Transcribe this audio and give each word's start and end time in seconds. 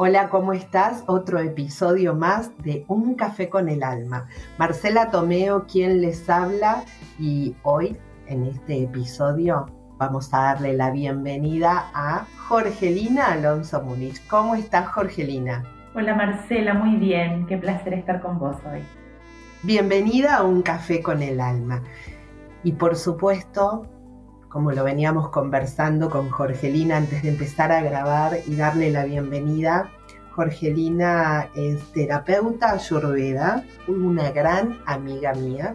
Hola, 0.00 0.28
¿cómo 0.28 0.52
estás? 0.52 1.02
Otro 1.08 1.40
episodio 1.40 2.14
más 2.14 2.56
de 2.58 2.84
Un 2.86 3.16
Café 3.16 3.48
con 3.48 3.68
el 3.68 3.82
Alma. 3.82 4.28
Marcela 4.56 5.10
Tomeo, 5.10 5.66
quien 5.66 6.00
les 6.00 6.30
habla, 6.30 6.84
y 7.18 7.56
hoy 7.64 7.96
en 8.28 8.44
este 8.44 8.84
episodio 8.84 9.66
vamos 9.96 10.32
a 10.32 10.42
darle 10.42 10.74
la 10.74 10.92
bienvenida 10.92 11.90
a 11.92 12.28
Jorgelina 12.46 13.32
Alonso 13.32 13.82
Munich. 13.82 14.22
¿Cómo 14.30 14.54
estás, 14.54 14.86
Jorgelina? 14.86 15.64
Hola, 15.96 16.14
Marcela, 16.14 16.74
muy 16.74 16.94
bien. 16.94 17.44
Qué 17.48 17.58
placer 17.58 17.92
estar 17.94 18.20
con 18.22 18.38
vos 18.38 18.54
hoy. 18.72 18.84
Bienvenida 19.64 20.36
a 20.36 20.44
Un 20.44 20.62
Café 20.62 21.02
con 21.02 21.22
el 21.22 21.40
Alma. 21.40 21.82
Y 22.62 22.70
por 22.70 22.94
supuesto, 22.94 23.88
como 24.48 24.72
lo 24.72 24.84
veníamos 24.84 25.28
conversando 25.28 26.08
con 26.10 26.30
Jorgelina 26.30 26.96
antes 26.96 27.22
de 27.22 27.28
empezar 27.28 27.70
a 27.72 27.82
grabar 27.82 28.38
y 28.46 28.56
darle 28.56 28.90
la 28.90 29.04
bienvenida. 29.04 29.90
Jorgelina 30.30 31.48
es 31.54 31.80
terapeuta 31.92 32.72
ayurveda, 32.72 33.64
una 33.86 34.30
gran 34.30 34.80
amiga 34.86 35.34
mía. 35.34 35.74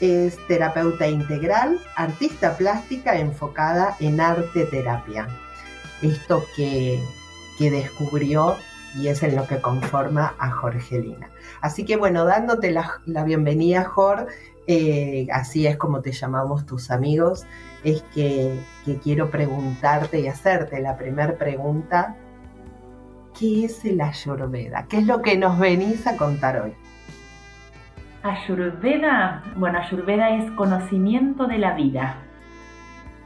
Es 0.00 0.38
terapeuta 0.46 1.08
integral, 1.08 1.78
artista 1.96 2.56
plástica 2.56 3.18
enfocada 3.18 3.96
en 4.00 4.20
arte 4.20 4.64
terapia. 4.66 5.28
Esto 6.00 6.44
que, 6.56 7.02
que 7.58 7.70
descubrió 7.70 8.56
y 8.96 9.08
es 9.08 9.22
en 9.22 9.36
lo 9.36 9.46
que 9.46 9.60
conforma 9.60 10.34
a 10.38 10.50
Jorgelina. 10.50 11.30
Así 11.60 11.84
que 11.84 11.96
bueno, 11.96 12.24
dándote 12.24 12.70
la, 12.70 13.00
la 13.06 13.24
bienvenida, 13.24 13.84
Jor, 13.84 14.26
eh, 14.66 15.26
así 15.32 15.66
es 15.66 15.76
como 15.76 16.00
te 16.00 16.12
llamamos 16.12 16.64
tus 16.66 16.90
amigos, 16.90 17.44
es 17.84 18.02
que, 18.14 18.58
quiero 19.02 19.30
preguntarte 19.30 20.20
y 20.20 20.28
hacerte 20.28 20.80
la 20.80 20.96
primera 20.96 21.34
pregunta, 21.34 22.16
¿qué 23.38 23.64
es 23.64 23.84
el 23.84 24.00
Ayurveda? 24.00 24.86
¿Qué 24.88 24.98
es 24.98 25.06
lo 25.06 25.22
que 25.22 25.36
nos 25.36 25.58
venís 25.58 26.06
a 26.06 26.16
contar 26.16 26.60
hoy? 26.60 26.74
Ayurveda, 28.22 29.42
bueno, 29.56 29.78
Ayurveda 29.78 30.30
es 30.30 30.50
conocimiento 30.52 31.46
de 31.46 31.58
la 31.58 31.74
vida. 31.74 32.16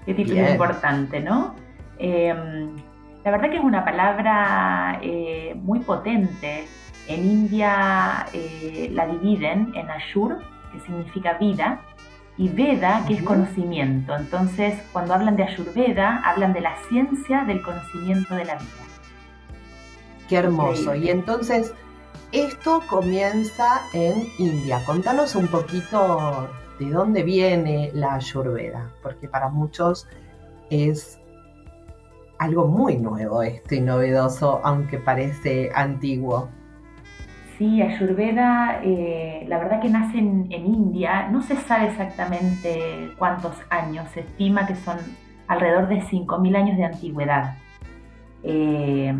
Qué 0.06 0.14
título 0.14 0.48
importante, 0.48 1.20
¿no? 1.20 1.55
Em, 1.98 2.77
la 3.25 3.30
verdad 3.30 3.50
que 3.50 3.56
es 3.56 3.64
una 3.64 3.84
palabra 3.84 4.98
eh, 5.02 5.55
muy 5.56 5.80
potente. 5.80 6.66
En 7.08 7.25
India 7.25 8.27
eh, 8.32 8.91
la 8.92 9.06
dividen 9.06 9.72
en 9.75 9.91
Ayur, 9.91 10.42
que 10.72 10.80
significa 10.80 11.34
vida, 11.38 11.80
y 12.36 12.48
Veda, 12.48 13.04
que 13.06 13.14
es 13.14 13.22
conocimiento. 13.22 14.16
Entonces, 14.16 14.74
cuando 14.92 15.14
hablan 15.14 15.36
de 15.36 15.44
Ayurveda, 15.44 16.22
hablan 16.24 16.52
de 16.52 16.60
la 16.60 16.76
ciencia 16.88 17.44
del 17.44 17.62
conocimiento 17.62 18.34
de 18.34 18.44
la 18.44 18.54
vida. 18.56 18.70
Qué 20.28 20.36
hermoso. 20.36 20.94
Y 20.94 21.10
entonces, 21.10 21.72
esto 22.32 22.82
comienza 22.88 23.82
en 23.92 24.26
India. 24.38 24.80
Contanos 24.84 25.36
un 25.36 25.46
poquito 25.46 26.48
de 26.80 26.91
dónde 26.91 27.22
viene 27.22 27.91
la 27.94 28.14
Ayurveda, 28.14 28.91
porque 29.02 29.28
para 29.28 29.48
muchos 29.48 30.08
es 30.70 31.20
algo 32.38 32.66
muy 32.66 32.96
nuevo 32.96 33.42
esto 33.42 33.76
y 33.76 33.80
novedoso, 33.80 34.60
aunque 34.64 34.98
parece 34.98 35.70
antiguo. 35.74 36.48
Sí, 37.58 37.80
Ayurveda, 37.80 38.80
eh, 38.83 39.44
la 39.47 39.58
verdad 39.58 39.80
que 39.80 39.88
nace 39.88 40.19
en, 40.19 40.50
India, 40.50 41.28
no 41.28 41.41
se 41.41 41.55
sabe 41.56 41.86
exactamente 41.86 43.12
cuántos 43.16 43.52
años, 43.70 44.08
se 44.12 44.20
estima 44.20 44.66
que 44.66 44.74
son 44.74 44.97
alrededor 45.47 45.88
de 45.88 46.02
5.000 46.02 46.56
años 46.56 46.77
de 46.77 46.84
antigüedad. 46.84 47.56
Eh, 48.42 49.14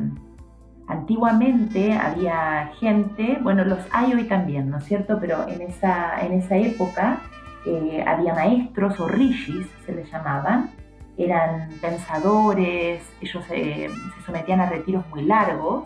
antiguamente 0.89 1.93
había 1.93 2.73
gente, 2.81 3.39
bueno, 3.41 3.65
los 3.65 3.79
hay 3.93 4.15
hoy 4.15 4.25
también, 4.25 4.69
¿no 4.69 4.79
es 4.79 4.85
cierto? 4.85 5.19
Pero 5.21 5.49
en 5.49 5.63
esa, 5.63 6.21
en 6.21 6.33
esa 6.33 6.57
época 6.57 7.21
eh, 7.65 8.05
había 8.05 8.35
maestros 8.35 8.99
o 8.99 9.07
rishis, 9.07 9.69
se 9.87 9.93
les 9.93 10.11
llamaban, 10.11 10.71
eran 11.17 11.69
pensadores, 11.81 13.09
ellos 13.21 13.45
se 13.45 13.91
sometían 14.27 14.61
a 14.61 14.69
retiros 14.69 15.07
muy 15.11 15.23
largos. 15.23 15.85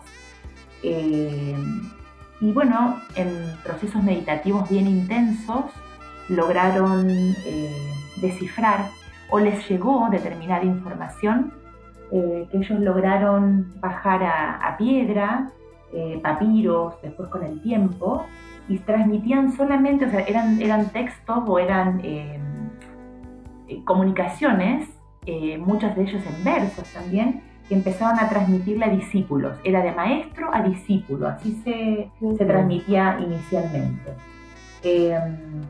Y 2.41 2.51
bueno, 2.53 3.01
en 3.15 3.55
procesos 3.63 4.01
meditativos 4.03 4.69
bien 4.69 4.87
intensos 4.87 5.65
lograron 6.29 7.09
eh, 7.09 7.91
descifrar 8.17 8.87
o 9.29 9.39
les 9.39 9.67
llegó 9.67 10.07
determinada 10.09 10.63
información 10.63 11.53
eh, 12.11 12.47
que 12.49 12.57
ellos 12.57 12.79
lograron 12.79 13.73
bajar 13.79 14.23
a, 14.23 14.75
piedra, 14.77 15.51
eh, 15.93 16.19
papiros, 16.23 16.95
después 17.01 17.29
con 17.29 17.43
el 17.43 17.61
tiempo, 17.61 18.25
y 18.67 18.79
transmitían 18.79 19.51
solamente, 19.55 20.05
o 20.05 20.09
sea, 20.09 20.21
eran, 20.21 20.61
eran 20.61 20.89
textos 20.89 21.43
o 21.45 21.59
eran 21.59 22.01
comunicaciones, 23.85 24.87
muchos 25.59 25.95
de 25.95 26.03
ellos 26.03 26.23
en 26.25 26.43
versos 26.43 26.87
también, 26.93 27.43
que 27.69 27.75
empezaban 27.75 28.19
a 28.19 28.27
transmitirle 28.27 28.85
a 28.85 28.89
discípulos. 28.89 29.53
Era 29.63 29.83
de 29.83 29.91
maestro 29.91 30.49
a 30.51 30.63
discípulo, 30.63 31.27
así 31.27 31.61
se, 31.63 32.09
transmitía 32.43 33.17
inicialmente. 33.19 34.11
Em, 34.83 35.61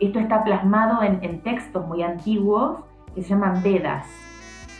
esto 0.00 0.18
está 0.18 0.42
plasmado 0.42 1.02
en, 1.02 1.40
textos 1.40 1.86
muy 1.86 2.02
antiguos 2.02 2.80
que 3.14 3.22
se 3.22 3.30
llaman 3.30 3.62
Vedas. 3.62 4.06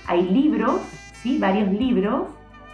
Hay 0.06 0.28
libros, 0.28 0.80
¿sí? 1.22 1.38
varios 1.38 1.70
libros, 1.70 2.28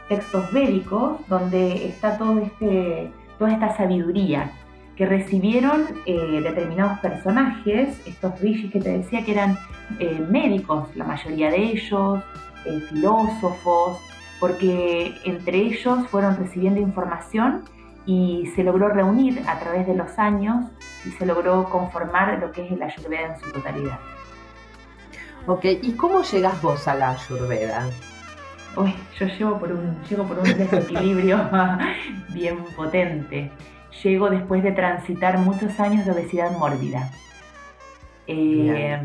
textos 0.09 0.51
védicos, 0.51 1.19
donde 1.29 1.87
está 1.87 2.17
todo 2.17 2.39
este, 2.39 3.11
toda 3.39 3.53
esta 3.53 3.77
sabiduría 3.77 4.51
que 4.97 5.07
recibieron 5.07 5.87
eh, 6.07 6.41
determinados 6.43 7.01
personajes, 7.01 8.01
estos 8.07 8.41
rishis 8.41 8.71
que 8.71 8.81
te 8.81 8.99
decía 8.99 9.25
que 9.25 9.33
eran 9.33 9.59
eh, 9.99 10.25
médicos, 10.31 10.89
la 10.95 11.05
mayoría 11.05 11.51
de 11.51 11.57
ellos, 11.57 12.23
eh, 12.65 12.81
filósofos, 12.89 13.99
porque 14.41 15.15
entre 15.25 15.59
ellos 15.59 16.07
fueron 16.09 16.37
recibiendo 16.37 16.81
información 16.81 17.65
y 18.07 18.51
se 18.55 18.63
logró 18.63 18.89
reunir 18.89 19.43
a 19.47 19.59
través 19.59 19.87
de 19.87 19.95
los 19.95 20.19
años 20.19 20.67
y 21.07 21.11
se 21.11 21.25
logró 21.25 21.65
conformar 21.71 22.39
lo 22.39 22.53
que 22.53 22.67
es 22.67 22.79
la 22.79 22.87
Ayurveda 22.87 23.35
en 23.35 23.41
su 23.41 23.51
totalidad. 23.53 23.99
Ok, 25.47 25.65
¿y 25.83 25.93
cómo 25.93 26.23
llegas 26.23 26.61
vos 26.63 26.89
a 26.89 26.95
la 26.95 27.11
Ayurveda? 27.11 27.87
Uy, 28.77 28.95
yo 29.19 29.27
llego 29.27 29.59
por 29.59 29.73
un, 29.73 30.03
llego 30.09 30.25
por 30.25 30.39
un 30.39 30.45
desequilibrio 30.45 31.49
bien 32.31 32.65
potente. 32.77 33.51
Llego 34.03 34.29
después 34.29 34.63
de 34.63 34.73
transitar 34.73 35.39
muchos 35.39 35.79
años 35.79 36.05
de 36.05 36.13
obesidad 36.13 36.51
mórbida. 36.59 37.11
Eh, 38.27 39.01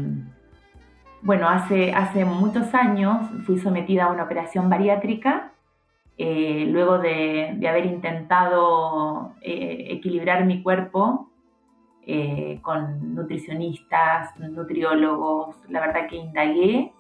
bueno, 1.22 1.50
hace, 1.50 1.94
hace 1.94 2.24
muchos 2.24 2.74
años 2.74 3.30
fui 3.46 3.59
sometida 3.59 4.06
a 4.06 4.12
una 4.12 4.24
operación 4.24 4.69
bariátrica, 4.69 5.52
eh, 6.18 6.66
luego 6.69 6.97
de, 6.97 7.57
haber 7.68 7.85
intentado 7.85 9.35
eh, 9.41 9.88
equilibrar 9.90 10.46
mi 10.46 10.62
cuerpo 10.62 11.29
eh, 12.06 12.59
con 12.62 13.16
nutricionistas, 13.16 14.38
nutriólogos, 14.38 15.58
la 15.69 15.81
verdad 15.81 16.08
que 16.09 16.16
indagué 16.16 16.91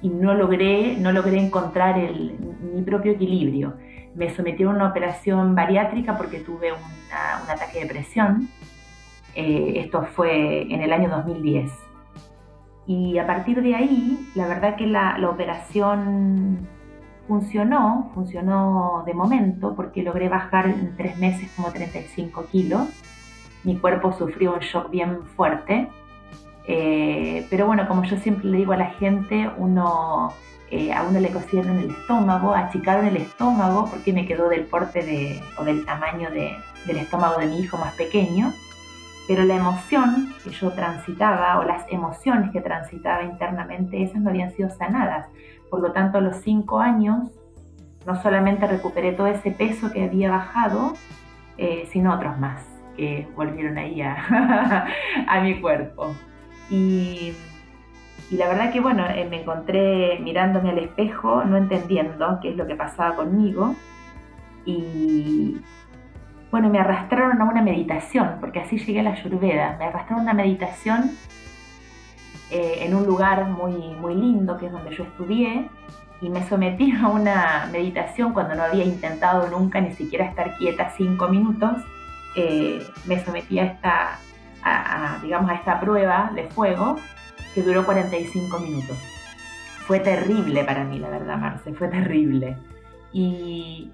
y 0.00 0.08
no 0.08 0.34
logré, 0.34 0.96
no 0.96 1.12
logré 1.12 1.38
encontrar 1.38 1.96
mi 1.96 2.82
propio 2.82 3.12
equilibrio. 3.12 3.74
Me 4.14 4.34
sometieron 4.34 4.74
a 4.74 4.78
una 4.78 4.90
operación 4.90 5.54
bariátrica 5.54 6.16
porque 6.16 6.40
tuve 6.40 6.72
un 6.72 7.50
ataque 7.50 7.80
de 7.80 7.86
presión. 7.86 8.48
esto 9.34 10.02
fue 10.14 10.62
en 10.72 10.82
el 10.82 10.92
año 10.92 11.08
2010 11.08 11.87
y 12.88 13.18
a 13.18 13.26
partir 13.26 13.62
de 13.62 13.74
ahí, 13.74 14.30
la 14.34 14.48
verdad 14.48 14.74
que 14.74 14.86
la, 14.86 15.18
operación 15.28 16.66
funcionó, 17.28 18.10
funcionó 18.14 19.02
de 19.04 19.12
momento 19.12 19.74
porque 19.76 20.02
logré 20.02 20.30
bajar 20.30 20.68
en 20.68 20.96
tres 20.96 21.18
meses 21.18 21.50
como 21.54 21.70
35 21.70 22.46
kilos. 22.50 22.88
Mi 23.62 23.76
cuerpo 23.76 24.14
sufrió 24.14 24.54
un 24.54 24.60
shock 24.60 24.90
bien 24.90 25.22
fuerte. 25.36 25.86
Eh, 26.66 27.46
pero 27.50 27.66
bueno, 27.66 27.86
como 27.86 28.04
yo 28.04 28.16
siempre 28.16 28.48
le 28.48 28.56
digo 28.56 28.72
a 28.72 28.78
la 28.78 28.90
gente, 28.92 29.50
uno, 29.58 30.32
eh, 30.70 30.90
a 30.90 31.02
uno 31.02 31.20
le 31.20 31.28
cosieron 31.28 31.78
el 31.80 31.90
estómago, 31.90 32.54
achicaron 32.54 33.04
el 33.04 33.18
estómago 33.18 33.84
porque 33.90 34.14
me 34.14 34.24
quedó 34.24 34.48
del 34.48 34.64
porte 34.64 35.02
de, 35.02 35.42
o 35.58 35.64
del 35.64 35.84
tamaño 35.84 36.30
del 36.30 36.96
estómago 36.96 37.38
de 37.38 37.48
mi 37.48 37.58
hijo 37.60 37.76
más 37.76 37.92
pequeño 37.96 38.50
pero 39.28 39.44
la 39.44 39.56
emoción 39.56 40.34
que 40.42 40.50
yo 40.50 40.72
transitaba 40.72 41.60
o 41.60 41.62
las 41.62 41.84
emociones 41.92 42.50
que 42.50 42.62
transitaba 42.62 43.22
internamente, 43.22 44.02
esas 44.02 44.22
no 44.22 44.30
habían 44.30 44.50
sido 44.52 44.70
sanadas. 44.70 45.26
Por 45.68 45.80
lo 45.80 45.92
tanto, 45.92 46.16
a 46.16 46.22
los 46.22 46.38
cinco 46.38 46.80
años, 46.80 47.30
no 48.06 48.20
solamente 48.22 48.66
recuperé 48.66 49.12
todo 49.12 49.26
ese 49.26 49.50
peso 49.50 49.92
que 49.92 50.04
había 50.04 50.30
bajado, 50.30 50.94
eh, 51.58 51.86
sino 51.92 52.14
otros 52.14 52.38
más 52.38 52.64
que 52.96 53.28
volvieron 53.36 53.76
ahí 53.76 54.00
a, 54.00 54.86
mi 55.42 55.60
cuerpo. 55.60 56.14
Y 56.70 57.34
Y 58.30 58.36
la 58.36 58.48
verdad 58.48 58.72
que, 58.72 58.80
bueno, 58.80 59.06
eh, 59.06 59.26
me 59.28 59.42
encontré 59.42 60.18
mirándome 60.20 60.70
al 60.70 60.78
espejo, 60.78 61.44
no 61.44 61.56
entendiendo 61.56 62.38
qué 62.40 62.50
es 62.50 62.56
lo 62.56 62.66
que 62.66 62.76
pasaba 62.76 63.14
conmigo. 63.14 63.74
Y, 64.64 65.60
bueno, 66.50 66.70
me 66.70 66.78
arrastraron 66.78 67.40
a 67.40 67.44
una 67.44 67.62
meditación, 67.62 68.36
porque 68.40 68.60
así 68.60 68.78
llegué 68.78 69.00
a 69.00 69.02
la 69.02 69.12
Ayurveda. 69.12 69.76
Me 69.78 69.86
arrastraron 69.86 70.20
a 70.20 70.22
una 70.22 70.34
meditación 70.34 71.10
eh, 72.50 72.78
en 72.80 72.94
un 72.94 73.06
lugar 73.06 73.44
muy, 73.44 73.74
muy 73.94 74.14
lindo, 74.14 74.56
que 74.56 74.66
es 74.66 74.72
donde 74.72 74.94
yo 74.94 75.04
estudié, 75.04 75.68
y 76.20 76.30
me 76.30 76.46
sometí 76.48 76.92
a 76.92 77.08
una 77.08 77.68
meditación 77.70 78.32
cuando 78.32 78.54
no 78.54 78.62
había 78.62 78.84
intentado 78.84 79.48
nunca 79.48 79.80
ni 79.80 79.92
siquiera 79.92 80.24
estar 80.24 80.56
quieta 80.56 80.90
cinco 80.96 81.28
minutos. 81.28 81.76
Eh, 82.34 82.86
me 83.06 83.22
sometí 83.24 83.58
a 83.58 83.64
esta, 83.64 84.18
digamos, 85.22 85.50
a 85.50 85.54
esta 85.54 85.80
prueba 85.80 86.30
de 86.34 86.44
fuego 86.44 86.96
que 87.54 87.62
duró 87.62 87.84
45 87.84 88.58
minutos. 88.60 88.96
Fue 89.86 90.00
terrible 90.00 90.64
para 90.64 90.84
mí, 90.84 90.98
la 90.98 91.08
verdad, 91.08 91.38
Marce, 91.38 91.72
fue 91.74 91.88
terrible. 91.88 92.56
Y, 93.12 93.90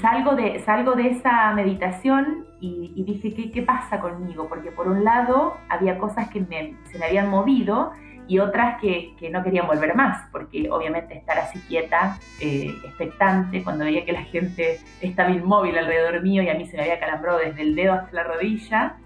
salgo, 0.00 0.34
de, 0.34 0.60
salgo 0.60 0.94
de 0.94 1.08
esa 1.08 1.52
meditación 1.52 2.46
y, 2.60 3.02
dije, 3.04 3.34
¿qué, 3.34 3.50
¿qué, 3.50 3.62
pasa 3.62 4.00
conmigo? 4.00 4.46
Porque 4.48 4.70
por 4.70 4.88
un 4.88 5.04
lado 5.04 5.56
había 5.68 5.98
cosas 5.98 6.28
que 6.28 6.44
se 6.44 6.98
me 6.98 7.06
habían 7.06 7.30
movido 7.30 7.92
y 8.28 8.38
otras 8.38 8.80
que, 8.80 9.14
que, 9.18 9.28
no 9.30 9.42
querían 9.42 9.66
volver 9.66 9.96
más, 9.96 10.28
porque 10.30 10.70
obviamente 10.70 11.14
estar 11.14 11.36
así 11.38 11.58
quieta, 11.66 12.18
eh, 12.40 12.72
expectante, 12.84 13.64
cuando 13.64 13.84
veía 13.84 14.04
que 14.04 14.12
la 14.12 14.22
gente 14.22 14.78
estaba 15.00 15.30
inmóvil 15.30 15.76
alrededor 15.76 16.22
mío 16.22 16.42
y 16.42 16.48
a 16.48 16.54
mí 16.54 16.64
se 16.66 16.76
me 16.76 16.84
había 16.84 17.00
calambrado 17.00 17.38
desde 17.38 17.62
el 17.62 17.74
dedo 17.74 17.94
hasta 17.94 18.12
la 18.12 18.22
rodilla, 18.22 18.96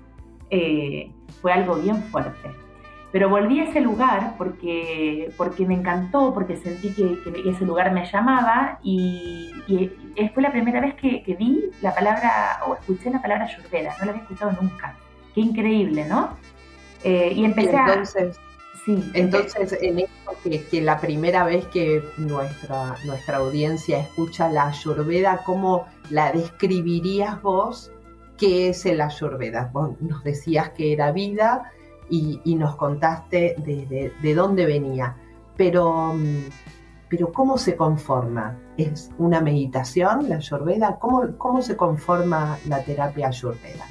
eh, 0.50 1.10
fue 1.40 1.52
algo 1.52 1.76
bien 1.76 2.02
fuerte. 2.02 2.63
Pero 3.14 3.28
volví 3.28 3.60
a 3.60 3.70
ese 3.70 3.80
lugar 3.80 4.34
porque, 4.36 5.32
porque 5.36 5.64
me 5.64 5.74
encantó, 5.74 6.34
porque 6.34 6.56
sentí 6.56 6.92
que, 6.92 7.16
ese 7.48 7.64
lugar 7.64 7.92
me 7.92 8.10
llamaba 8.10 8.80
y, 8.82 9.52
fue 10.34 10.42
la 10.42 10.50
primera 10.50 10.80
vez 10.80 10.96
que, 10.96 11.22
vi 11.38 11.70
la 11.80 11.94
palabra 11.94 12.58
o 12.66 12.74
escuché 12.74 13.10
la 13.10 13.22
palabra 13.22 13.44
Ayurveda, 13.44 13.94
no 14.00 14.06
la 14.06 14.10
había 14.10 14.22
escuchado 14.24 14.50
nunca. 14.60 14.96
Qué 15.32 15.42
increíble, 15.42 16.06
¿no? 16.06 16.36
Eh, 17.04 17.32
y 17.36 17.44
empecé 17.44 17.76
entonces, 17.76 18.36
a... 18.36 18.84
Sí, 18.84 19.10
entonces 19.14 19.78
en 19.80 20.00
esto 20.00 20.32
que, 20.42 20.64
que, 20.64 20.82
la 20.82 20.98
primera 20.98 21.44
vez 21.44 21.64
que 21.66 22.02
nuestra, 22.18 22.96
nuestra 23.04 23.36
audiencia 23.36 24.00
escucha 24.00 24.48
la 24.48 24.70
Ayurveda, 24.70 25.42
¿cómo 25.46 25.86
la 26.10 26.32
describirías 26.32 27.40
vos? 27.42 27.92
¿Qué 28.36 28.70
es 28.70 28.84
el 28.86 29.00
Ayurveda? 29.00 29.70
Vos 29.72 29.90
nos 30.00 30.24
decías 30.24 30.70
que 30.70 30.92
era 30.92 31.12
vida, 31.12 31.70
y, 32.44 32.54
nos 32.54 32.76
contaste 32.76 33.56
de, 33.58 34.34
dónde 34.34 34.66
venía. 34.66 35.16
Pero, 35.56 36.14
mm, 36.14 36.48
pero 37.08 37.32
¿cómo 37.32 37.58
se 37.58 37.76
conforma? 37.76 38.56
¿Es 38.76 39.10
una 39.18 39.40
meditación 39.40 40.28
la 40.28 40.36
Ayurveda? 40.36 40.98
¿Cómo, 40.98 41.36
cómo 41.38 41.62
se 41.62 41.76
conforma 41.76 42.58
la 42.68 42.82
terapia 42.82 43.28
Ayurveda? 43.28 43.84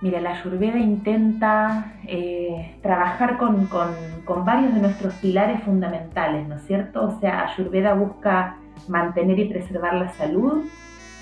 Mira, 0.00 0.20
la 0.20 0.32
Ayurveda 0.32 0.78
intenta 0.78 1.94
eh, 2.06 2.76
trabajar 2.82 3.38
con, 3.38 3.66
con, 3.66 4.44
varios 4.44 4.74
de 4.74 4.80
nuestros 4.80 5.14
pilares 5.14 5.62
fundamentales, 5.62 6.46
¿no 6.46 6.56
es 6.56 6.66
cierto? 6.66 7.06
O 7.06 7.20
sea, 7.20 7.46
Ayurveda 7.46 7.94
busca 7.94 8.58
mantener 8.88 9.38
y 9.38 9.48
preservar 9.48 9.94
la 9.94 10.12
salud, 10.12 10.64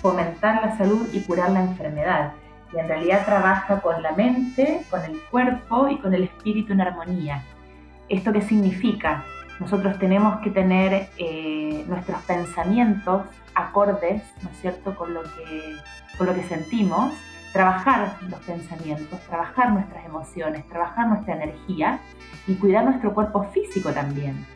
fomentar 0.00 0.67
la 0.67 0.76
salud 0.76 1.08
y 1.12 1.20
curar 1.20 1.50
la 1.50 1.62
enfermedad 1.62 2.32
y 2.72 2.78
en 2.78 2.88
realidad 2.88 3.24
trabaja 3.24 3.80
con 3.80 4.02
la 4.02 4.12
mente, 4.12 4.82
con 4.90 5.04
el 5.04 5.20
cuerpo 5.30 5.88
y 5.88 5.98
con 5.98 6.14
el 6.14 6.24
espíritu 6.24 6.72
en 6.72 6.80
armonía. 6.80 7.42
¿Esto 8.08 8.32
qué 8.32 8.42
significa? 8.42 9.24
Nosotros 9.60 9.98
tenemos 9.98 10.40
que 10.40 10.50
tener 10.50 11.10
eh, 11.19 11.84
nuestros 11.86 12.20
pensamientos 12.22 13.22
acordes, 13.54 14.22
¿no 14.42 14.50
es 14.50 14.60
cierto?, 14.60 14.94
con 14.94 15.14
lo, 15.14 15.22
que, 15.22 15.76
con 16.16 16.26
lo 16.26 16.34
que 16.34 16.42
sentimos, 16.44 17.12
trabajar 17.52 18.16
los 18.28 18.40
pensamientos, 18.40 19.20
trabajar 19.28 19.72
nuestras 19.72 20.04
emociones, 20.06 20.66
trabajar 20.69 21.06
nuestra 21.06 21.34
energía 21.34 22.00
y 22.46 22.54
cuidar 22.54 22.84
nuestro 22.84 23.12
cuerpo 23.12 23.44
físico 23.52 23.92
también. 23.92 24.46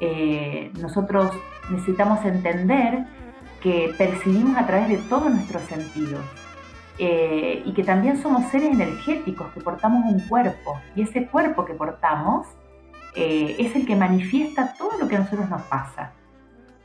Eh, 0.00 0.72
nosotros 0.80 1.30
necesitamos 1.70 2.24
entender 2.24 3.04
que 3.60 3.94
percibimos 3.98 4.56
a 4.56 4.66
través 4.66 4.88
de 4.88 4.96
todos 4.96 5.30
nuestros 5.30 5.62
sentidos 5.64 6.22
eh, 7.02 7.62
y 7.64 7.72
que 7.72 7.82
también 7.82 8.18
somos 8.18 8.44
seres 8.50 8.74
energéticos, 8.74 9.50
que 9.52 9.60
portamos 9.62 10.04
un 10.04 10.20
cuerpo, 10.28 10.78
y 10.94 11.00
ese 11.00 11.26
cuerpo 11.28 11.64
que 11.64 11.72
portamos 11.72 12.46
eh, 13.16 13.56
es 13.58 13.74
el 13.74 13.86
que 13.86 13.96
manifiesta 13.96 14.74
todo 14.76 14.90
lo 15.00 15.08
que 15.08 15.16
a 15.16 15.20
nosotros 15.20 15.48
nos 15.48 15.62
pasa. 15.62 16.12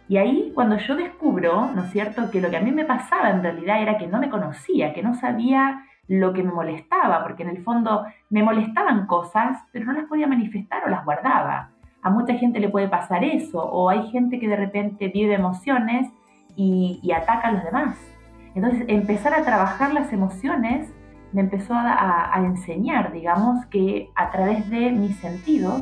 Y 0.08 0.16
ahí 0.16 0.54
cuando 0.56 0.78
yo 0.78 0.96
descubro, 0.96 1.70
¿no 1.76 1.84
es 1.84 1.92
cierto?, 1.92 2.32
que 2.32 2.40
lo 2.40 2.50
que 2.50 2.56
a 2.56 2.62
mí 2.62 2.72
me 2.72 2.86
pasaba 2.86 3.30
en 3.30 3.44
realidad 3.44 3.82
era 3.82 3.98
que 3.98 4.08
no 4.08 4.20
me 4.20 4.30
conocía, 4.30 4.94
que 4.94 5.04
no 5.04 5.16
sabía 5.16 5.84
lo 6.08 6.32
que 6.32 6.44
me 6.44 6.54
molestaba, 6.54 7.22
porque 7.22 7.44
en 7.44 7.50
el 7.50 7.62
fondo 7.62 8.06
me 8.30 8.42
molestaban 8.42 9.08
cosas, 9.08 9.66
pero 9.74 9.84
no 9.84 9.92
las 9.92 10.06
podía 10.06 10.28
manifestar 10.28 10.84
o 10.86 10.90
las 10.90 11.04
guardaba. 11.04 11.72
A 12.02 12.10
mucha 12.10 12.36
gente 12.36 12.62
le 12.62 12.70
puede 12.70 12.88
pasar 12.88 13.26
eso, 13.26 13.62
o 13.62 13.90
hay 13.90 14.10
gente 14.12 14.40
que 14.40 14.48
de 14.48 14.56
repente 14.56 15.10
vive 15.10 15.34
emociones 15.34 16.10
y, 16.56 17.02
y 17.04 17.12
ataca 17.12 17.50
a 17.50 17.52
los 17.52 17.66
demás. 17.66 18.15
Entonces, 18.56 18.86
empezar 18.88 19.34
a 19.34 19.44
trabajar 19.44 19.94
las 19.94 20.12
emociones 20.14 20.90
me 21.34 21.42
empezó 21.42 21.74
a, 21.76 22.32
enseñar, 22.38 23.12
digamos, 23.12 23.66
que 23.66 24.10
a 24.16 24.32
través 24.32 24.70
de 24.70 24.92
mis 24.92 25.18
sentidos 25.18 25.82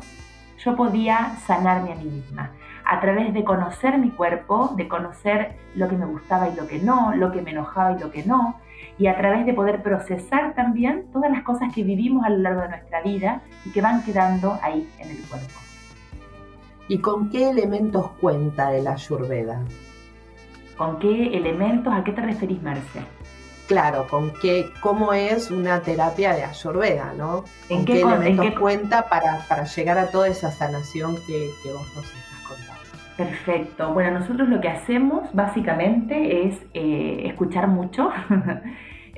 yo 0.58 0.76
podía 0.76 1.36
sanarme 1.46 1.92
a 1.92 1.96
mí 1.96 2.06
misma. 2.06 2.52
A 2.86 3.00
través 3.00 3.34
de 3.34 3.44
conocer 3.44 4.00
mi 4.00 4.10
cuerpo, 4.10 4.74
de 4.76 4.88
conocer 4.88 5.56
lo 5.76 5.88
que 5.88 5.96
me 5.96 6.08
gustaba 6.08 6.50
y 6.50 6.56
lo 6.56 6.68
que 6.68 6.80
no, 6.80 7.14
lo 7.16 7.32
que 7.32 7.44
me 7.44 7.52
enojaba 7.52 7.94
y 7.94 8.00
lo 8.00 8.10
que 8.10 8.24
no, 8.24 8.56
y 8.98 9.06
a 9.06 9.16
través 9.16 9.46
de 9.46 9.54
poder 9.54 9.84
procesar 9.84 10.56
también 10.56 11.06
todas 11.14 11.30
las 11.32 11.44
cosas 11.44 11.74
que 11.74 11.84
vivimos 11.84 12.26
a 12.26 12.30
lo 12.30 12.38
largo 12.38 12.62
de 12.62 12.70
nuestra 12.70 13.02
vida 13.02 13.42
y 13.64 13.72
que 13.72 13.82
van 13.82 14.04
quedando 14.04 14.58
ahí 14.64 14.90
en 14.98 15.12
el 15.12 15.22
cuerpo. 15.30 15.60
¿Y 16.88 16.98
con 16.98 17.30
qué 17.30 17.50
elementos 17.50 18.10
cuenta 18.20 18.74
el 18.74 18.88
Ayurveda? 18.88 19.62
¿Con 20.78 21.00
qué 21.00 21.36
elementos? 21.36 21.94
¿A 21.94 22.04
qué 22.04 22.12
te 22.12 22.22
referís, 22.22 22.62
Marce? 22.62 23.02
Claro, 23.68 24.08
con 24.10 24.32
qué, 24.42 24.66
cómo 24.82 25.14
es 25.14 25.50
una 25.50 25.80
terapia 25.82 26.34
de 26.34 26.44
Ayurveda, 26.44 27.14
¿no? 27.18 27.46
¿En 27.70 27.86
qué, 27.86 28.02
elementos 28.02 28.60
cuenta 28.60 29.08
para, 29.08 29.64
llegar 29.64 29.98
a 29.98 30.08
toda 30.08 30.28
esa 30.28 30.52
sanación 30.52 31.16
que, 31.26 31.50
vos 31.72 31.88
nos 31.96 32.06
estás 32.06 32.40
contando? 32.48 32.82
Perfecto. 33.16 33.94
Bueno, 33.94 34.20
nosotros 34.20 34.50
lo 34.50 34.60
que 34.60 34.68
hacemos 34.68 35.34
básicamente 35.34 36.48
es 36.48 36.58
eh, 36.74 37.24
escuchar 37.26 37.68
mucho. 37.68 38.10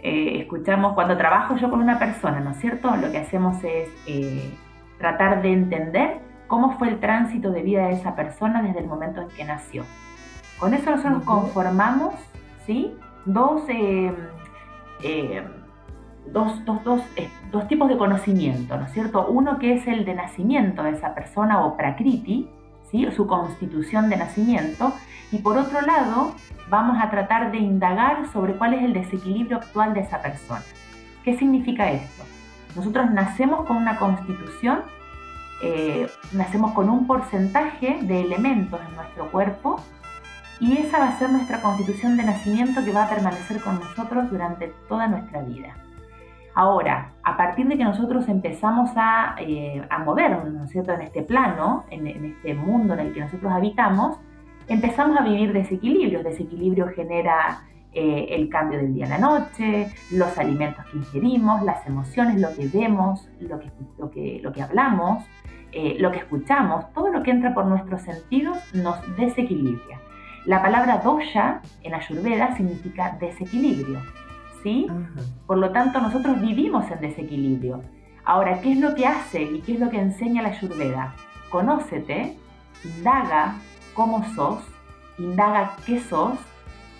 Eh, 0.07 0.41
escuchamos 0.41 0.93
cuando 0.93 1.17
trabajo 1.17 1.57
yo 1.57 1.67
con 1.67 1.81
una 1.81 1.97
persona, 1.97 2.39
¿no 2.39 2.51
es 2.51 2.57
cierto? 2.57 2.95
Lo 2.95 3.11
que 3.11 3.17
hacemos 3.17 3.63
es 3.63 3.89
eh, 4.05 4.51
tratar 4.99 5.41
de 5.41 5.51
entender 5.51 6.19
cómo 6.45 6.77
fue 6.77 6.89
el 6.89 6.99
tránsito 6.99 7.49
de 7.49 7.63
vida 7.63 7.87
de 7.87 7.93
esa 7.93 8.15
persona 8.15 8.61
desde 8.61 8.81
el 8.81 8.85
momento 8.85 9.21
en 9.21 9.29
que 9.29 9.43
nació. 9.43 9.83
Con 10.59 10.73
eso 10.73 10.91
nosotros 10.91 11.23
conformamos 11.23 12.13
¿sí? 12.65 12.95
Eh, 13.69 14.13
eh, 15.01 15.43
dos, 16.31 16.53
eh, 17.15 17.29
dos, 17.51 17.67
tipos 17.67 17.89
de 17.89 17.97
conocimiento, 17.97 18.77
¿no 18.77 18.85
es 18.85 18.91
cierto? 18.91 19.27
Uno 19.27 19.57
que 19.59 19.73
es 19.75 19.87
el 19.87 20.05
de 20.05 20.13
nacimiento 20.13 20.83
de 20.83 20.91
esa 20.91 21.15
persona 21.15 21.65
o 21.65 21.75
prakriti, 21.75 22.47
¿sí? 22.89 23.07
su 23.15 23.27
constitución 23.27 24.09
de 24.09 24.17
nacimiento, 24.17 24.93
y 25.31 25.39
por 25.39 25.57
otro 25.57 25.81
lado 25.81 26.35
vamos 26.69 26.97
a 27.01 27.09
tratar 27.09 27.51
de 27.51 27.57
indagar 27.57 28.31
sobre 28.31 28.53
cuál 28.53 28.75
es 28.75 28.83
el 28.83 28.93
desequilibrio 28.93 29.57
actual 29.57 29.93
de 29.93 30.01
esa 30.01 30.21
persona. 30.21 30.61
¿Qué 31.23 31.37
significa 31.37 31.91
esto? 31.91 32.23
Nosotros 32.75 33.09
nacemos 33.11 33.65
con 33.65 33.77
una 33.77 33.97
constitución, 33.97 34.81
nacemos 36.33 36.73
con 36.73 36.89
un 36.89 37.07
porcentaje 37.07 37.97
de 38.01 38.21
elementos 38.21 38.79
en 38.87 38.95
nuestro 38.95 39.31
cuerpo 39.31 39.81
y 40.59 40.77
esa 40.77 40.99
va 40.99 41.09
a 41.09 41.19
ser 41.19 41.29
nuestra 41.29 41.61
constitución 41.61 42.17
de 42.17 42.23
nacimiento 42.23 42.83
que 42.83 42.91
va 42.91 43.05
a 43.05 43.09
permanecer 43.09 43.61
con 43.61 43.79
nosotros 43.79 44.29
durante 44.29 44.73
toda 44.87 45.07
nuestra 45.07 45.41
vida. 45.41 45.75
Ahora, 46.53 47.11
a 47.23 47.35
partir 47.35 47.67
de 47.67 47.77
que 47.77 47.83
nosotros 47.83 48.29
empezamos 48.29 48.91
a, 48.95 49.35
eh, 49.39 49.85
a 49.89 49.99
movernos, 49.99 50.45
¿no 50.45 50.63
es 50.63 50.71
cierto?, 50.71 50.93
en 50.93 51.01
este 51.01 51.21
plano, 51.21 51.83
en, 51.89 52.07
este 52.07 52.53
mundo 52.53 52.93
en 52.93 53.01
el 53.01 53.13
que 53.13 53.19
nosotros 53.19 53.51
habitamos, 53.51 54.17
empezamos 54.69 55.19
a 55.19 55.23
vivir 55.23 55.51
desequilibrios. 55.51 56.23
Desequilibrio 56.23 56.87
genera 56.95 57.63
eh, 57.91 58.27
el 58.29 58.47
cambio 58.47 58.77
del 58.77 58.93
día 58.93 59.05
a 59.05 59.09
la 59.09 59.17
noche, 59.17 59.91
los 60.11 60.37
alimentos 60.37 60.85
que 60.85 60.97
ingerimos, 60.97 61.61
las 61.63 61.85
emociones, 61.85 62.39
lo 62.39 62.55
que 62.55 62.67
vemos, 62.67 63.29
lo 63.41 63.59
que, 63.59 63.71
lo 63.97 64.09
que, 64.09 64.39
lo 64.41 64.53
que 64.53 64.61
hablamos, 64.61 65.25
eh, 65.73 65.97
lo 65.99 66.09
que 66.09 66.19
escuchamos, 66.19 66.89
todo 66.93 67.09
lo 67.09 67.21
que 67.21 67.31
entra 67.31 67.53
por 67.53 67.65
nuestros 67.65 68.01
sentidos 68.01 68.57
nos 68.73 68.95
desequilibra. 69.17 69.94
La 70.45 70.61
palabra 70.61 70.99
dosha 70.99 71.61
en 71.81 71.95
Ayurveda 71.95 72.55
significa 72.55 73.17
desequilibrio, 73.19 73.99
¿sí? 74.61 74.87
Por 75.47 75.57
lo 75.57 75.71
tanto, 75.71 75.99
nosotros 75.99 76.39
vivimos 76.39 76.89
en 76.91 77.01
desequilibrio. 77.01 77.81
Ahora, 78.23 78.61
¿qué 78.61 78.73
es 78.73 78.79
lo 78.79 78.93
que 78.93 79.07
hace 79.07 79.41
y 79.41 79.61
qué 79.61 79.73
es 79.73 79.79
lo 79.79 79.89
que 79.89 79.99
enseña 79.99 80.43
la 80.43 80.49
Ayurveda? 80.49 81.15
Conócete, 81.49 82.37
indaga 82.83 83.55
cómo 83.95 84.23
sos, 84.35 84.63
indaga 85.17 85.71
qué 85.83 85.99
sos, 85.99 86.37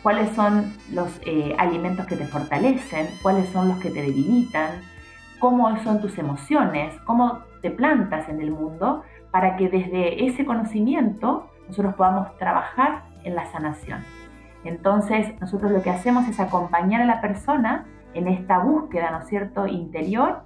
cuáles 0.01 0.31
son 0.35 0.73
los 0.91 1.09
eh, 1.25 1.55
alimentos 1.59 2.07
que 2.07 2.15
te 2.15 2.25
fortalecen, 2.25 3.07
cuáles 3.21 3.47
son 3.49 3.67
los 3.67 3.77
que 3.77 3.91
te 3.91 4.01
debilitan, 4.01 4.81
cómo 5.37 5.77
son 5.83 6.01
tus 6.01 6.17
emociones, 6.17 6.95
cómo 7.05 7.41
te 7.61 7.69
plantas 7.69 8.27
en 8.27 8.41
el 8.41 8.49
mundo, 8.49 9.03
para 9.29 9.55
que 9.55 9.69
desde 9.69 10.25
ese 10.25 10.45
conocimiento 10.45 11.47
nosotros 11.67 11.93
podamos 11.93 12.35
trabajar 12.37 13.03
en 13.25 13.35
la 13.35 13.51
sanación. 13.51 14.03
Entonces, 14.63 15.39
nosotros 15.41 15.71
lo 15.71 15.81
que 15.83 15.89
hacemos 15.89 16.27
es 16.27 16.39
acompañar 16.39 17.01
a 17.01 17.05
la 17.05 17.21
persona 17.21 17.85
en 18.13 18.27
esta 18.27 18.59
búsqueda, 18.59 19.11
¿no 19.11 19.25
cierto?, 19.27 19.67
interior 19.67 20.43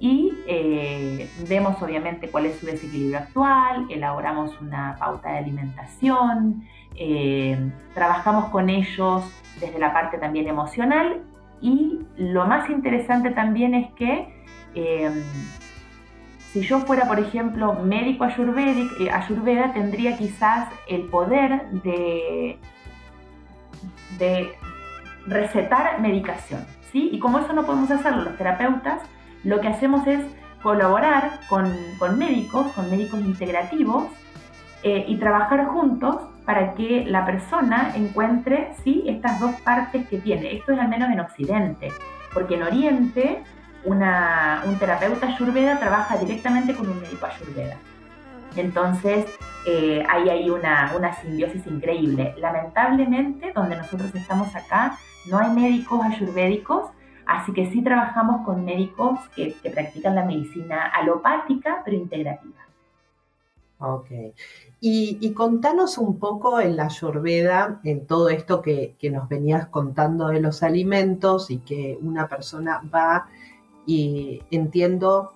y 0.00 0.32
eh, 0.46 1.28
vemos 1.48 1.82
obviamente 1.82 2.28
cuál 2.28 2.46
es 2.46 2.56
su 2.56 2.66
desequilibrio 2.66 3.18
actual, 3.18 3.86
elaboramos 3.90 4.60
una 4.60 4.94
pauta 4.96 5.32
de 5.32 5.38
alimentación, 5.38 6.62
eh, 6.94 7.72
trabajamos 7.94 8.46
con 8.50 8.70
ellos 8.70 9.24
desde 9.60 9.78
la 9.78 9.92
parte 9.92 10.18
también 10.18 10.46
emocional 10.46 11.22
y 11.60 11.98
lo 12.16 12.46
más 12.46 12.70
interesante 12.70 13.30
también 13.30 13.74
es 13.74 13.90
que 13.94 14.32
eh, 14.74 15.10
si 16.52 16.62
yo 16.62 16.80
fuera, 16.80 17.06
por 17.06 17.20
ejemplo, 17.20 17.74
médico 17.74 18.24
ayurveda, 18.24 19.72
tendría 19.72 20.16
quizás 20.16 20.68
el 20.88 21.02
poder 21.02 21.70
de, 21.70 22.58
de 24.18 24.52
recetar 25.26 26.00
medicación. 26.00 26.64
¿sí? 26.90 27.10
Y 27.12 27.18
como 27.18 27.38
eso 27.38 27.52
no 27.52 27.64
podemos 27.64 27.90
hacerlo 27.90 28.22
los 28.22 28.36
terapeutas, 28.36 29.02
lo 29.44 29.60
que 29.60 29.68
hacemos 29.68 30.06
es 30.06 30.20
colaborar 30.62 31.40
con, 31.48 31.70
médicos, 32.18 32.72
con 32.72 32.90
médicos 32.90 33.20
integrativos, 33.20 34.06
eh, 34.84 35.04
y 35.08 35.16
trabajar 35.16 35.66
juntos 35.66 36.16
para 36.44 36.74
que 36.74 37.04
la 37.04 37.26
persona 37.26 37.92
encuentre 37.96 38.70
¿sí? 38.84 39.02
estas 39.06 39.40
dos 39.40 39.60
partes 39.62 40.06
que 40.08 40.18
tiene. 40.18 40.54
Esto 40.54 40.72
es 40.72 40.78
al 40.78 40.88
menos 40.88 41.10
en 41.10 41.20
Occidente, 41.20 41.88
porque 42.32 42.54
en 42.54 42.62
Oriente 42.62 43.42
una, 43.84 44.62
un 44.66 44.78
terapeuta 44.78 45.26
ayurveda 45.26 45.78
trabaja 45.78 46.16
directamente 46.18 46.74
con 46.74 46.88
un 46.88 47.00
médico 47.00 47.26
ayurveda. 47.26 47.76
Entonces, 48.56 49.26
eh, 49.66 50.04
hay 50.08 50.28
ahí 50.28 50.50
una, 50.50 50.92
una 50.96 51.14
simbiosis 51.14 51.66
increíble. 51.66 52.34
Lamentablemente, 52.38 53.52
donde 53.54 53.76
nosotros 53.76 54.14
estamos 54.14 54.54
acá, 54.54 54.98
no 55.26 55.38
hay 55.38 55.50
médicos 55.50 56.00
ayurvédicos, 56.04 56.90
Así 57.28 57.52
que 57.52 57.70
sí 57.70 57.82
trabajamos 57.82 58.44
con 58.46 58.64
médicos 58.64 59.20
que, 59.36 59.54
practican 59.70 60.14
la 60.14 60.24
medicina 60.24 60.86
alopática, 60.86 61.82
pero 61.84 61.94
integrativa. 61.98 62.66
Ok. 63.80 64.06
Y, 64.80 65.30
contanos 65.34 65.98
un 65.98 66.18
poco 66.18 66.58
en 66.58 66.76
la 66.76 66.86
Ayurveda, 66.86 67.80
en 67.84 68.06
todo 68.06 68.30
esto 68.30 68.62
que, 68.62 68.96
nos 69.12 69.28
venías 69.28 69.66
contando 69.66 70.28
de 70.28 70.40
los 70.40 70.62
alimentos 70.62 71.50
y 71.50 71.58
que 71.58 71.98
una 72.00 72.28
persona 72.28 72.80
va 72.92 73.28
y 73.88 74.42
entiendo, 74.50 75.32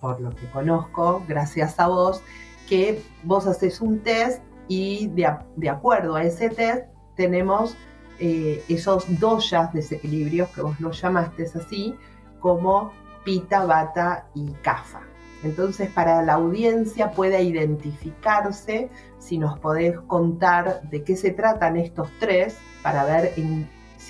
por 0.00 0.20
lo 0.20 0.30
que 0.30 0.50
conozco, 0.50 1.24
gracias 1.28 1.78
a 1.78 1.86
vos, 1.86 2.20
que 2.68 3.00
vos 3.22 3.46
haces 3.46 3.80
un 3.80 4.00
test 4.00 4.42
y 4.66 5.06
de 5.06 5.70
acuerdo 5.70 6.16
a 6.16 6.24
ese 6.24 6.50
test 6.50 6.86
tenemos 7.16 7.76
eh, 8.18 8.64
esos 8.68 9.04
doyas, 9.20 9.72
desequilibrios 9.72 10.48
que 10.48 10.62
vos 10.62 10.80
lo 10.80 10.90
llamaste 10.90 11.44
así, 11.44 11.94
como 12.40 12.92
pita, 13.24 13.64
bata 13.66 14.26
y 14.34 14.50
kafa. 14.62 15.02
Entonces, 15.44 15.88
para 15.88 16.22
la 16.22 16.34
audiencia 16.34 17.12
pueda 17.12 17.40
identificarse, 17.40 18.90
si 19.20 19.38
nos 19.38 19.60
podés 19.60 19.96
contar 20.00 20.82
de 20.90 21.04
qué 21.04 21.14
se 21.14 21.30
tratan 21.30 21.76
estos 21.76 22.10
tres, 22.18 22.56
para 22.82 23.04
ver 23.04 23.32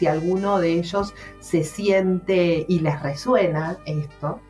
si 0.02 0.08
alguno 0.08 0.58
de 0.58 0.80
ellos 0.80 1.14
se 1.38 1.62
siente 1.62 2.66
y 2.68 2.80
les 2.80 3.00
resuena 3.02 3.78
esto, 3.86 4.40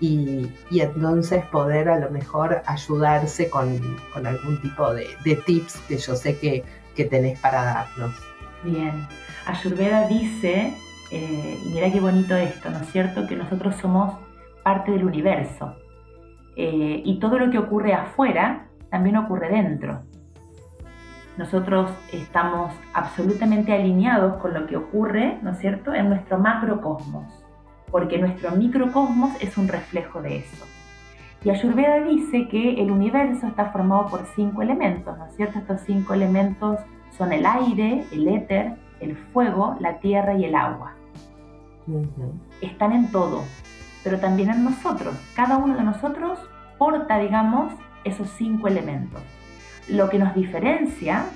y, 0.00 0.50
entonces 0.70 1.44
poder 1.52 1.90
a 1.90 1.98
lo 1.98 2.10
mejor 2.10 2.62
ayudarse 2.64 3.50
con, 3.50 3.68
algún 4.14 4.62
tipo 4.62 4.94
de, 4.94 5.06
tips 5.44 5.76
que 5.88 5.98
yo 5.98 6.16
sé 6.16 6.38
que, 6.38 6.64
tenés 7.04 7.38
para 7.40 7.64
darnos. 7.64 8.14
Bien, 8.62 9.06
Ayurveda 9.46 10.08
dice, 10.08 10.72
eh, 11.10 11.58
y 11.62 11.68
mira 11.68 11.92
qué 11.92 12.00
bonito 12.00 12.34
esto, 12.34 12.70
¿no 12.70 12.78
es 12.78 12.90
cierto?, 12.90 13.26
que 13.26 13.36
nosotros 13.36 13.76
somos 13.76 14.14
parte 14.62 14.90
del 14.90 15.04
universo. 15.04 15.76
Eh, 16.56 17.02
y 17.04 17.18
todo 17.18 17.38
lo 17.38 17.50
que 17.50 17.58
ocurre 17.58 17.92
afuera 17.92 18.68
también 18.90 19.18
ocurre 19.18 19.50
dentro. 19.50 20.02
Nosotros 21.36 21.90
estamos 22.12 22.72
absolutamente 22.92 23.72
alineados 23.72 24.40
con 24.40 24.54
lo 24.54 24.66
que 24.66 24.76
ocurre, 24.76 25.38
¿no 25.42 25.50
es 25.50 25.58
cierto?, 25.58 25.92
en 25.92 26.08
nuestro 26.08 26.38
macrocosmos, 26.38 27.24
porque 27.90 28.18
nuestro 28.18 28.52
microcosmos 28.52 29.32
es 29.42 29.58
un 29.58 29.66
reflejo 29.66 30.22
de 30.22 30.38
eso. 30.38 30.64
Y 31.42 31.50
Ayurveda 31.50 32.00
dice 32.04 32.48
que 32.48 32.80
el 32.80 32.90
universo 32.90 33.48
está 33.48 33.66
formado 33.66 34.06
por 34.06 34.24
cinco 34.34 34.62
elementos, 34.62 35.18
¿no 35.18 35.26
es 35.26 35.36
cierto? 35.36 35.58
Estos 35.58 35.80
cinco 35.80 36.14
elementos 36.14 36.78
son 37.18 37.32
el 37.32 37.44
aire, 37.44 38.04
el 38.12 38.28
éter, 38.28 38.76
el 39.00 39.16
fuego, 39.16 39.76
la 39.80 39.98
tierra 39.98 40.34
y 40.34 40.44
el 40.44 40.54
agua. 40.54 40.92
Están 42.60 42.92
en 42.92 43.10
todo, 43.10 43.42
pero 44.02 44.18
también 44.18 44.50
en 44.50 44.64
nosotros. 44.64 45.14
Cada 45.34 45.58
uno 45.58 45.74
de 45.76 45.82
nosotros 45.82 46.38
porta, 46.78 47.18
digamos, 47.18 47.74
esos 48.04 48.28
cinco 48.30 48.68
elementos. 48.68 49.20
Lo 49.88 50.08
que 50.08 50.18
nos 50.18 50.34
diferencia 50.34 51.26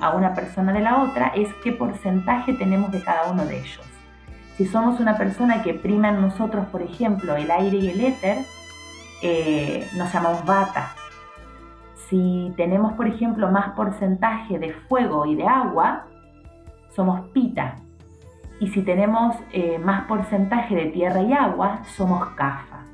a 0.00 0.10
una 0.10 0.34
persona 0.34 0.72
de 0.72 0.80
la 0.80 1.02
otra 1.02 1.28
es 1.34 1.48
qué 1.64 1.72
porcentaje 1.72 2.52
tenemos 2.54 2.90
de 2.92 3.02
cada 3.02 3.30
uno 3.30 3.44
de 3.44 3.58
ellos. 3.58 3.80
Si 4.56 4.66
somos 4.66 5.00
una 5.00 5.16
persona 5.16 5.62
que 5.62 5.74
prima 5.74 6.10
en 6.10 6.20
nosotros, 6.20 6.66
por 6.66 6.82
ejemplo, 6.82 7.36
el 7.36 7.50
aire 7.50 7.78
y 7.78 7.88
el 7.90 8.00
éter, 8.00 8.38
eh, 9.22 9.88
nos 9.96 10.12
llamamos 10.12 10.44
bata. 10.44 10.94
Si 12.08 12.52
tenemos, 12.56 12.92
por 12.92 13.06
ejemplo, 13.06 13.50
más 13.50 13.70
porcentaje 13.70 14.58
de 14.58 14.72
fuego 14.88 15.24
y 15.24 15.36
de 15.36 15.46
agua, 15.46 16.04
somos 16.94 17.28
pita. 17.30 17.76
Y 18.60 18.68
si 18.68 18.82
tenemos 18.82 19.34
eh, 19.52 19.78
más 19.78 20.04
porcentaje 20.04 20.74
de 20.74 20.86
tierra 20.86 21.22
y 21.22 21.32
agua, 21.32 21.82
somos 21.96 22.28
kafa. 22.30 22.84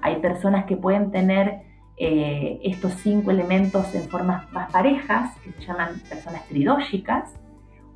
Hay 0.00 0.16
personas 0.16 0.64
que 0.64 0.76
pueden 0.76 1.10
tener 1.10 1.62
eh, 1.96 2.60
estos 2.64 2.92
cinco 2.94 3.30
elementos 3.30 3.94
en 3.94 4.08
formas 4.08 4.50
más 4.52 4.70
parejas, 4.72 5.36
que 5.38 5.52
se 5.52 5.64
llaman 5.64 6.00
personas 6.08 6.44
tridóxicas, 6.46 7.30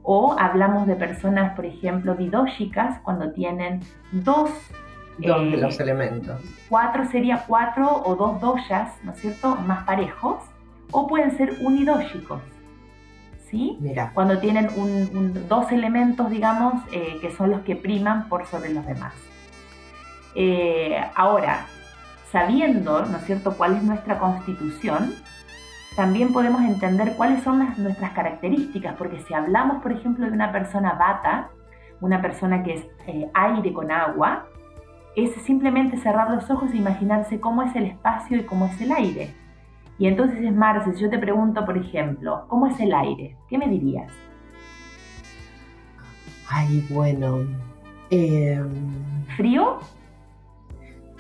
o 0.03 0.37
hablamos 0.39 0.87
de 0.87 0.95
personas, 0.95 1.55
por 1.57 1.67
ejemplo, 1.67 2.15
bidóxicas, 2.15 3.01
cuando 3.03 3.33
tienen 3.33 3.81
dos 4.13 4.51
Dos 5.21 5.51
de 5.51 5.57
los 5.57 5.81
eh, 5.81 5.83
elementos. 5.83 6.41
Cuatro 6.69 7.05
sería 7.07 7.43
cuatro 7.45 8.03
o 8.05 8.15
dos 8.15 8.41
doyas, 8.41 8.93
¿no 9.03 9.11
es 9.11 9.21
cierto?, 9.21 9.57
más 9.57 9.83
parejos 9.85 10.45
o 10.93 11.09
pueden 11.09 11.37
ser 11.37 11.57
unidóxicos. 11.61 12.41
¿Sí? 13.51 13.77
Mira. 13.81 14.13
Cuando 14.15 14.39
tienen 14.39 14.69
dos 15.49 15.73
elementos, 15.73 16.31
digamos, 16.31 16.75
eh, 16.93 17.19
que 17.21 17.33
son 17.33 17.51
los 17.51 17.63
que 17.63 17.75
priman 17.75 18.29
por 18.29 18.47
sobre 18.47 18.73
los 18.73 18.87
demás. 18.87 19.13
Ahora, 21.17 21.67
sabiendo, 22.31 23.05
¿no 23.05 23.17
es 23.17 23.25
cierto?, 23.25 23.57
cuál 23.57 23.77
es 23.77 23.83
nuestra 23.83 24.19
constitución, 24.19 25.15
también 25.97 26.33
podemos 26.33 26.63
entender 26.63 27.15
cuáles 27.17 27.43
son 27.43 27.59
nuestras 27.77 28.13
características, 28.13 28.95
porque 28.97 29.21
si 29.23 29.35
hablamos, 29.35 29.83
por 29.83 29.93
ejemplo, 29.93 30.27
de 30.27 30.33
una 30.33 30.53
persona 30.53 30.93
bata, 30.93 31.51
una 32.01 32.23
persona 32.23 32.63
que 32.63 32.75
es 32.75 32.87
eh, 33.07 33.29
aire 33.35 33.73
con 33.73 33.91
agua, 33.91 34.47
es 35.17 35.33
simplemente 35.43 35.97
cerrar 35.97 36.31
los 36.31 36.49
ojos 36.51 36.73
e 36.73 36.77
imaginarse 36.77 37.41
cómo 37.41 37.63
es 37.63 37.75
el 37.75 37.87
espacio 37.87 38.39
y 38.39 38.45
cómo 38.45 38.67
es 38.67 38.81
el 38.81 38.93
aire. 38.93 39.35
Y 39.99 40.07
entonces 40.07 40.41
es 40.41 40.55
Marce, 40.55 40.95
si 40.95 41.03
yo 41.03 41.11
te 41.11 41.19
pregunto, 41.19 41.65
por 41.67 41.77
ejemplo, 41.77 42.45
¿cómo 42.47 42.69
es 42.69 42.79
el 42.79 42.95
aire? 42.95 43.37
¿Qué 43.49 43.59
me 43.59 43.67
dirías? 43.67 44.13
Ay, 46.49 46.87
bueno. 46.89 47.41
Em, 48.11 48.69
¿Frío? 49.37 49.81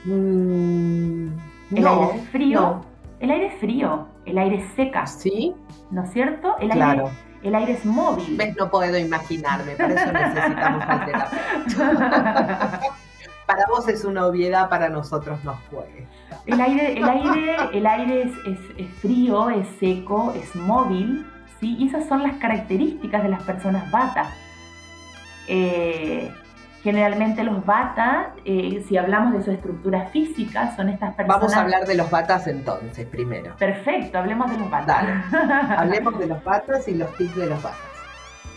Mm, 0.04 1.28
¿El 1.74 1.86
aire 1.86 2.16
es 2.16 2.28
frío? 2.30 2.80
El 3.20 3.30
aire 3.30 3.46
es 3.46 3.60
frío, 3.60 4.06
el 4.24 4.38
aire 4.38 4.56
es 4.58 4.72
seca. 4.74 5.06
¿Sí? 5.06 5.54
¿No 5.90 6.04
es 6.04 6.12
cierto? 6.12 6.56
El 6.60 6.70
claro. 6.70 7.06
Aire, 7.06 7.18
el 7.42 7.54
aire 7.54 7.72
es 7.72 7.84
móvil. 7.84 8.36
¿Ves? 8.36 8.56
No 8.56 8.70
puedo 8.70 8.96
imaginarme, 8.96 9.76
por 9.76 9.90
eso 9.90 10.12
necesitamos 10.12 10.84
al 10.86 11.06
para 13.48 13.64
vos 13.66 13.88
es 13.88 14.04
una 14.04 14.26
obviedad, 14.26 14.68
para 14.68 14.90
nosotros 14.90 15.42
nos 15.42 15.58
cuesta. 15.70 16.02
El 16.44 16.60
aire, 16.60 16.98
el 16.98 17.04
aire, 17.04 17.56
el 17.72 17.86
aire 17.86 18.32
es, 18.76 18.90
frío, 19.00 19.48
es 19.48 19.66
seco, 19.80 20.34
es 20.36 20.54
móvil, 20.54 21.26
¿sí? 21.58 21.74
Y 21.78 21.88
esas 21.88 22.06
son 22.08 22.22
las 22.22 22.34
características 22.34 23.22
de 23.22 23.30
las 23.30 23.42
personas 23.44 23.90
bata. 23.90 24.30
Eh, 25.46 26.30
Generalmente 26.88 27.44
los 27.44 27.66
batas, 27.66 28.28
eh, 28.46 28.82
si 28.88 28.96
hablamos 28.96 29.34
de 29.34 29.42
su 29.42 29.50
estructura 29.50 30.06
física, 30.06 30.74
son 30.74 30.88
estas 30.88 31.14
personas... 31.14 31.38
Vamos 31.38 31.54
a 31.54 31.60
hablar 31.60 31.84
de 31.84 31.94
los 31.94 32.10
batas 32.10 32.46
entonces, 32.46 33.04
primero. 33.04 33.54
Perfecto, 33.58 34.16
hablemos 34.16 34.50
de 34.50 34.56
los 34.56 34.70
batas. 34.70 35.04
hablemos 35.76 36.18
de 36.18 36.28
los 36.28 36.42
batas 36.42 36.88
y 36.88 36.94
los 36.94 37.14
tips 37.18 37.36
de 37.36 37.46
los 37.48 37.62
batas. 37.62 37.78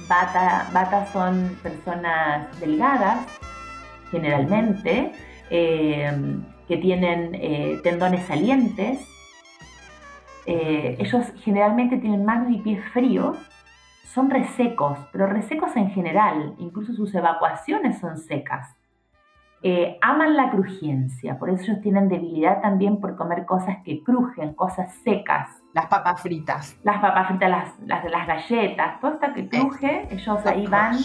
Bata, 0.07 0.65
batas 0.71 1.09
son 1.09 1.57
personas 1.61 2.57
delgadas, 2.61 3.19
generalmente, 4.11 5.11
eh, 5.49 6.09
que 6.69 6.77
tienen 6.77 7.35
eh, 7.35 7.81
tendones 7.83 8.25
salientes. 8.27 8.99
ellos 10.45 11.25
generalmente 11.43 11.97
tienen 11.97 12.23
manos 12.23 12.49
y 12.49 12.59
pies 12.59 12.81
fríos 12.93 13.35
son 14.13 14.29
resecos, 14.29 14.99
pero 15.13 15.25
resecos 15.25 15.75
en 15.77 15.89
general, 15.91 16.53
incluso 16.57 16.93
sus 16.93 17.15
evacuaciones 17.15 17.99
son 17.99 18.17
secas. 18.17 18.75
Eh, 19.63 19.97
aman 20.01 20.35
la 20.35 20.49
crujencia, 20.49 21.39
por 21.39 21.49
eso 21.49 21.63
ellos 21.63 21.81
tienen 21.81 22.09
debilidad 22.09 22.61
también 22.61 22.99
por 22.99 23.15
comer 23.15 23.45
cosas 23.45 23.77
que 23.85 24.03
crujen, 24.03 24.53
cosas 24.53 24.93
secas. 25.03 25.49
Las 25.73 25.85
papas 25.85 26.21
fritas. 26.21 26.77
Las 26.83 26.99
papas 26.99 27.27
fritas, 27.27 27.49
las, 27.85 28.03
las, 28.03 28.27
galletas, 28.27 28.99
todo 28.99 29.13
esto 29.13 29.33
que 29.33 29.47
cruje, 29.47 30.07
ellos 30.11 30.45
ahí 30.45 30.67
van, 30.67 30.97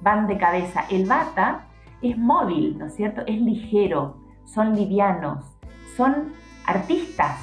van 0.00 0.28
de 0.28 0.38
cabeza. 0.38 0.84
El 0.88 1.06
bata 1.06 1.62
es 2.00 2.16
móvil, 2.16 2.78
¿no 2.78 2.86
es 2.86 2.94
cierto? 2.94 3.22
Es 3.26 3.40
ligero, 3.40 4.18
son 4.44 4.76
livianos, 4.76 5.44
son 5.96 6.32
artistas, 6.66 7.40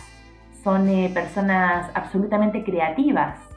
son 0.64 0.88
eh, 0.88 1.12
personas 1.14 1.92
absolutamente 1.94 2.64
creativas 2.64 3.49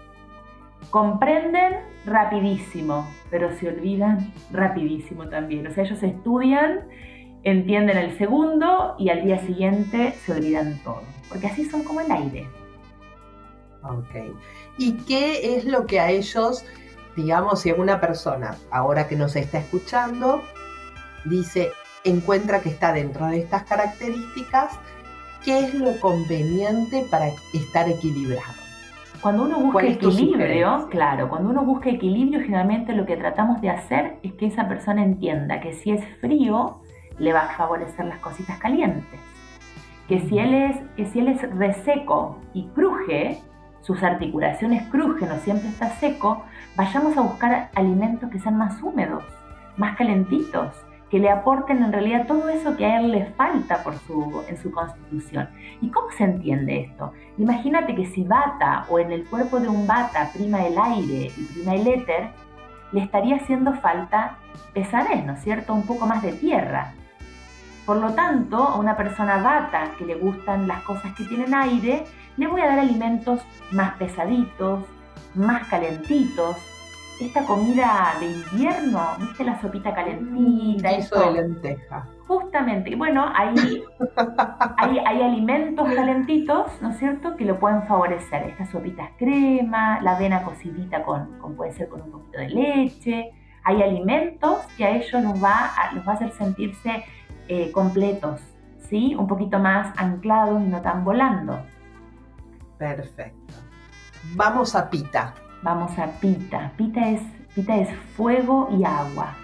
comprenden 0.91 1.77
rapidísimo, 2.07 3.09
pero 3.31 3.55
se 3.57 3.69
olvidan 3.69 4.33
rapidísimo 4.51 5.29
también. 5.29 5.67
O 5.67 5.71
sea, 5.71 5.85
ellos 5.85 6.03
estudian, 6.03 6.89
entienden 7.45 7.99
el 7.99 8.17
segundo 8.19 8.95
y 8.99 9.11
al 9.11 9.25
día 9.25 9.39
siguiente 9.39 10.13
se 10.25 10.33
olvidan 10.33 10.81
todo, 10.83 11.03
porque 11.29 11.47
así 11.47 11.65
son 11.65 11.83
como 11.83 12.01
el 12.01 12.11
aire. 12.11 12.49
Ok. 13.83 14.37
¿Y 14.79 14.93
qué 15.05 15.57
es 15.57 15.65
lo 15.65 15.87
que 15.87 16.01
a 16.01 16.11
ellos, 16.11 16.65
digamos, 17.17 17.61
si 17.61 17.71
alguna 17.71 18.01
persona, 18.01 18.57
ahora 18.71 19.09
que 19.09 19.17
nos 19.17 19.35
está 19.37 19.59
escuchando, 19.59 20.43
dice, 21.25 21.73
encuentra 22.05 22.61
que 22.61 22.69
está 22.69 22.93
dentro 22.93 23.27
de 23.27 23.39
estas 23.41 23.65
características, 23.65 24.73
qué 25.45 25.59
es 25.61 25.75
lo 25.75 25.99
conveniente 26.01 27.05
para 27.11 27.29
estar 27.53 27.89
equilibrado? 27.89 28.62
Cuando 29.23 29.45
uno 29.45 29.61
busca 29.61 29.87
equilibrio, 29.87 30.89
claro, 30.91 31.29
cuando 31.29 31.51
uno 31.51 31.65
busca 31.65 31.89
equilibrio, 31.89 32.41
generalmente 32.41 32.93
lo 32.93 33.07
que 33.07 33.17
tratamos 33.17 33.61
de 33.61 33.71
hacer 33.71 34.17
es 34.25 34.33
que 34.33 34.47
esa 34.47 34.67
persona 34.67 35.05
entienda 35.05 35.61
que 35.61 35.75
si 35.75 35.93
es 35.93 36.05
frío, 36.21 36.81
le 37.19 37.33
va 37.33 37.43
a 37.43 37.57
favorecer 37.57 38.05
las 38.05 38.19
cositas 38.19 38.59
calientes. 38.59 39.21
Que 40.09 40.19
si 40.23 40.41
él 40.41 40.55
es, 40.55 40.77
que 40.97 41.07
si 41.07 41.21
él 41.21 41.29
es 41.29 41.41
reseco 41.57 42.41
y 42.53 42.67
cruje, 42.75 43.39
sus 43.83 44.03
articulaciones 44.03 44.83
crujen 44.89 45.31
o 45.31 45.39
siempre 45.39 45.69
está 45.69 45.91
seco, 45.91 46.43
vayamos 46.77 47.17
a 47.17 47.21
buscar 47.21 47.71
alimentos 47.77 48.29
que 48.29 48.41
sean 48.41 48.59
más 48.59 48.83
húmedos, 48.83 49.23
más 49.77 49.97
calentitos, 49.97 50.75
que 51.13 51.19
le 51.19 51.29
aporten 51.29 51.83
en 51.83 51.93
realidad 51.93 52.27
todo 52.27 52.49
eso 52.49 52.75
que 52.75 52.87
a 52.87 52.99
él 52.99 53.13
le 53.13 53.27
falta 53.33 53.83
por 53.85 53.99
su, 53.99 54.43
en 54.49 54.57
su 54.57 54.73
constitución. 54.73 55.47
¿Y 55.83 55.91
cómo 55.91 56.11
se 56.17 56.25
entiende 56.25 56.81
esto? 56.81 57.13
Imagínate 57.37 57.95
que 57.95 58.07
si 58.07 58.25
bata 58.25 58.87
o 58.89 58.99
en 58.99 59.13
el 59.13 59.27
cuerpo 59.27 59.61
de 59.61 59.69
un 59.69 59.87
bata 59.87 60.31
prima 60.33 60.67
el 60.67 60.79
aire 60.79 61.31
y 61.37 61.45
prima 61.53 61.75
el 61.75 61.87
éter, 61.87 62.31
le 62.93 63.03
estaría 63.03 63.37
haciendo 63.37 63.75
falta 63.75 64.39
pesadez, 64.73 65.23
¿no 65.27 65.35
es 65.35 65.43
cierto? 65.43 65.75
Un 65.75 65.87
poco 65.87 66.07
más 66.07 66.23
de 66.23 66.33
tierra. 66.33 66.95
Por 67.85 67.99
lo 67.99 68.15
tanto, 68.15 68.57
a 68.57 68.79
una 68.79 68.97
persona 68.97 69.37
bata 69.37 69.91
que 69.99 70.07
le 70.07 70.15
gustan 70.15 70.67
las 70.67 70.81
cosas 70.81 71.13
que 71.13 71.25
tienen 71.25 71.53
aire, 71.53 72.05
le 72.39 72.47
voy 72.47 72.63
a 72.63 72.69
dar 72.69 72.79
alimentos 72.79 73.43
más 73.71 73.97
pesaditos, 73.97 74.87
más 75.35 75.69
calentitos, 75.69 76.57
esta 77.27 77.45
comida 77.45 78.15
de 78.21 78.27
invierno, 78.27 79.17
¿viste 79.19 79.45
la 79.45 79.61
sopita 79.61 79.95
calentita? 79.95 80.91
Eso 80.91 81.19
de 81.19 81.33
lenteja. 81.33 82.07
Justamente, 82.27 82.95
bueno, 82.97 83.31
hay, 83.35 83.55
hay, 84.77 84.99
hay, 84.99 85.23
alimentos 85.23 85.89
calentitos, 85.95 86.71
¿no 86.81 86.91
es 86.91 86.99
cierto?, 86.99 87.37
que 87.37 87.45
lo 87.45 87.59
pueden 87.59 87.83
favorecer. 87.85 88.45
Estas 88.45 88.71
sopitas 88.71 89.11
crema, 89.19 90.01
la 90.01 90.17
avena 90.17 90.43
cocidita 90.43 91.03
con, 91.03 91.39
con, 91.39 91.57
puede 91.57 91.73
ser 91.73 91.89
con 91.89 92.03
un 92.03 92.11
poquito 92.13 92.39
de 92.39 92.49
leche. 92.49 93.31
Hay 93.65 93.83
alimentos 93.83 94.59
que 94.77 94.85
a 94.85 94.91
ellos 94.97 95.23
los 95.23 95.43
va 95.43 95.71
a, 95.77 95.93
los 95.93 96.07
va 96.07 96.13
a 96.13 96.15
hacer 96.17 96.33
sentirse 96.33 97.05
eh, 97.49 97.71
completos, 97.73 98.41
¿sí? 98.89 99.15
Un 99.15 99.27
poquito 99.27 99.59
más 99.59 99.97
anclados 99.97 100.63
y 100.63 100.67
no 100.67 100.81
tan 100.81 101.05
volando. 101.05 101.61
Perfecto. 102.79 103.55
Vamos 104.35 104.75
a 104.75 104.89
pita. 104.89 105.35
Vamos 105.63 105.97
a 105.99 106.07
pita. 106.21 106.73
Pita 106.77 107.09
es, 107.09 107.21
pita 107.55 107.77
es 107.77 107.89
fuego 108.17 108.69
y 108.77 108.85
agua. 108.85 109.35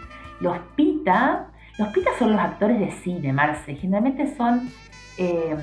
Los 0.40 0.58
pita, 0.76 1.46
los 1.78 1.88
pita 1.88 2.10
son 2.18 2.32
los 2.32 2.40
actores 2.40 2.80
de 2.80 2.90
cine, 2.90 3.32
Marce. 3.32 3.74
Generalmente 3.76 4.34
son 4.36 4.68
eh, 5.16 5.56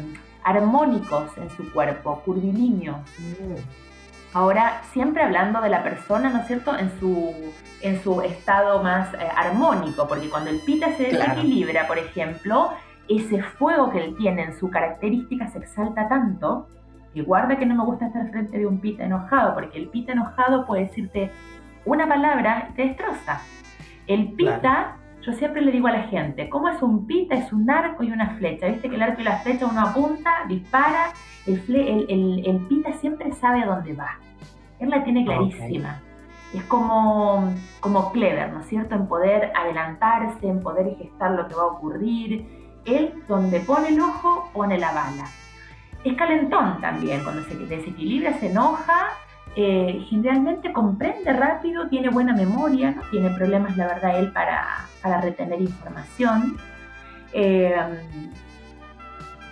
armónicos 0.43 1.37
en 1.37 1.49
su 1.49 1.71
cuerpo, 1.71 2.21
curvilíneos. 2.23 2.97
Mm. 3.19 3.85
Ahora, 4.33 4.81
siempre 4.91 5.23
hablando 5.23 5.61
de 5.61 5.69
la 5.69 5.81
persona, 5.81 6.29
¿no 6.29 6.39
es 6.39 6.47
cierto?, 6.47 6.77
en 6.77 6.91
su, 6.99 7.33
en 7.81 8.03
su 8.03 8.21
estado 8.21 8.83
más 8.83 9.13
eh, 9.13 9.17
armónico, 9.33 10.07
porque 10.07 10.29
cuando 10.29 10.49
el 10.49 10.59
pita 10.59 10.95
se 10.97 11.03
desequilibra, 11.03 11.87
por 11.87 11.97
ejemplo, 11.97 12.71
ese 13.07 13.41
fuego 13.41 13.91
que 13.91 14.03
él 14.03 14.15
tiene 14.17 14.43
en 14.43 14.59
su 14.59 14.69
característica 14.69 15.47
se 15.51 15.59
exalta 15.59 16.09
tanto 16.09 16.67
y 17.15 17.21
guarda 17.21 17.57
que 17.57 17.65
no 17.65 17.75
me 17.75 17.85
gusta 17.85 18.07
estar 18.07 18.29
frente 18.29 18.59
de 18.59 18.67
un 18.67 18.79
pita 18.79 19.05
enojado, 19.05 19.55
porque 19.55 19.77
el 19.77 19.87
pita 19.87 20.11
enojado 20.11 20.65
puede 20.65 20.83
decirte 20.83 21.31
una 21.85 22.07
palabra 22.07 22.67
y 22.69 22.73
te 22.73 22.81
destroza. 22.87 23.41
El 24.05 24.33
pita, 24.33 24.97
yo 25.21 25.31
siempre 25.31 25.61
le 25.61 25.71
digo 25.71 25.87
a 25.87 25.93
la 25.93 26.03
gente, 26.03 26.49
¿cómo 26.49 26.67
es 26.67 26.81
un 26.81 27.07
pita? 27.07 27.35
Es 27.35 27.53
un 27.53 27.69
arco 27.69 28.03
y 28.03 28.11
una 28.11 28.31
flecha. 28.31 28.67
Viste 28.67 28.89
que 28.89 28.95
el 28.95 29.01
arco 29.01 29.21
y 29.21 29.23
la 29.23 29.37
flecha 29.37 29.65
uno 29.65 29.79
apunta, 29.79 30.43
dispara, 30.49 31.13
el, 31.47 32.45
el, 32.45 32.57
pita 32.67 32.91
siempre 32.93 33.31
sabe 33.31 33.63
a 33.63 33.65
dónde 33.65 33.93
va. 33.93 34.19
Él 34.79 34.89
la 34.89 35.01
tiene 35.05 35.23
clarísima. 35.23 36.01
Es 36.53 36.63
como, 36.65 37.49
como 37.79 38.11
clever, 38.11 38.51
¿no 38.51 38.59
es 38.59 38.67
cierto? 38.67 38.93
En 38.93 39.07
poder 39.07 39.53
adelantarse, 39.55 40.49
en 40.49 40.59
poder 40.59 40.97
gestar 40.97 41.31
lo 41.31 41.47
que 41.47 41.55
va 41.55 41.63
a 41.63 41.67
ocurrir. 41.67 42.45
Él, 42.83 43.13
donde 43.29 43.61
pone 43.61 43.87
el 43.87 44.01
ojo, 44.01 44.49
pone 44.53 44.77
la 44.77 44.91
bala 44.91 45.25
es 46.05 46.15
calentón 46.15 46.79
también, 46.81 47.23
cuando 47.23 47.43
se 47.43 47.55
desequilibra, 47.55 48.33
se 48.39 48.51
enoja, 48.51 49.09
eh, 49.55 50.05
generalmente 50.09 50.71
comprende 50.71 51.33
rápido, 51.33 51.87
tiene 51.87 52.09
buena 52.09 52.33
memoria, 52.33 52.91
no 52.91 53.01
tiene 53.09 53.29
problemas, 53.31 53.75
la 53.75 53.87
verdad, 53.87 54.19
él 54.19 54.31
para, 54.31 54.85
para 55.01 55.21
retener 55.21 55.61
información. 55.61 56.57
Eh, 57.33 57.75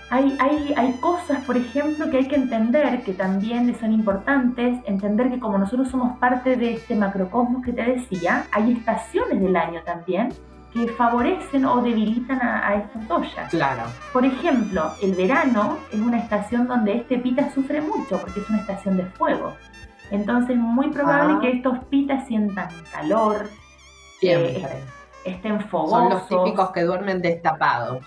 hay, 0.10 0.38
hay, 0.40 0.74
hay, 0.78 0.94
cosas, 1.00 1.44
por 1.44 1.58
ejemplo, 1.58 2.12
que 2.12 2.18
hay 2.18 2.28
que 2.28 2.36
entender 2.36 3.02
que 3.04 3.14
también 3.14 3.76
son 3.80 3.94
importantes, 3.94 4.80
entender 4.86 5.32
que 5.32 5.40
como 5.40 5.58
nosotros 5.58 5.90
somos 5.90 6.20
parte 6.20 6.56
de 6.56 6.74
este 6.74 6.96
macrocosmos 6.96 7.66
que 7.66 7.74
te 7.74 7.82
decía, 7.82 8.46
hay 8.52 8.74
estaciones 8.74 9.42
del 9.42 9.56
año 9.56 9.82
también 9.84 10.30
que 10.74 10.88
favorecen 10.90 11.66
o 11.66 11.82
debilitan 11.82 12.42
a, 12.42 12.76
estos 12.76 13.08
doyas. 13.08 13.50
Claro. 13.50 13.84
Por 14.12 14.26
ejemplo, 14.26 14.92
el 15.02 15.14
verano 15.14 15.78
es 15.92 16.00
una 16.00 16.18
estación 16.18 16.68
donde 16.68 16.98
este 16.98 17.20
pita 17.20 17.52
sufre 17.52 17.80
mucho 17.80 18.20
porque 18.20 18.40
es 18.40 18.50
una 18.50 18.60
estación 18.60 18.98
de 18.98 19.06
fuego. 19.06 19.54
Entonces, 20.10 20.52
es 20.52 20.62
muy 20.62 20.90
probable 20.90 21.36
ah. 21.38 21.40
que 21.42 21.52
estos 21.52 21.78
pitas 21.86 22.28
sientan 22.28 22.70
calor, 22.92 23.50
eh, 24.22 24.66
estén 25.26 25.62
fogosos. 25.62 26.00
Son 26.00 26.10
los 26.10 26.28
típicos 26.28 26.72
que 26.72 26.82
duermen 26.82 27.22
destapados. 27.22 28.04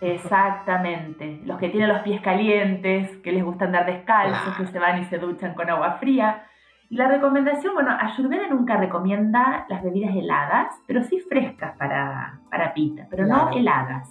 Exactamente. 0.00 1.40
Los 1.44 1.58
que 1.58 1.68
tienen 1.68 1.88
los 1.88 2.00
pies 2.02 2.20
calientes, 2.22 3.16
que 3.18 3.32
les 3.32 3.44
gusta 3.44 3.66
andar 3.66 3.86
descalzos, 3.86 4.56
que 4.56 4.66
se 4.66 4.78
van 4.78 5.02
y 5.02 5.04
se 5.06 5.18
duchan 5.18 5.54
con 5.54 5.68
agua 5.68 5.98
fría. 6.00 6.46
Y 6.90 6.96
la 6.96 7.06
recomendación, 7.06 7.72
bueno, 7.74 7.96
Ayurveda 8.00 8.48
nunca 8.48 8.76
recomienda 8.76 9.64
las 9.68 9.80
bebidas 9.80 10.12
heladas, 10.16 10.74
pero 10.88 11.04
sí 11.04 11.20
frescas 11.20 11.76
para, 11.76 12.40
para 12.50 12.74
pita, 12.74 13.06
pero 13.08 13.28
no 13.28 13.50
heladas. 13.50 14.08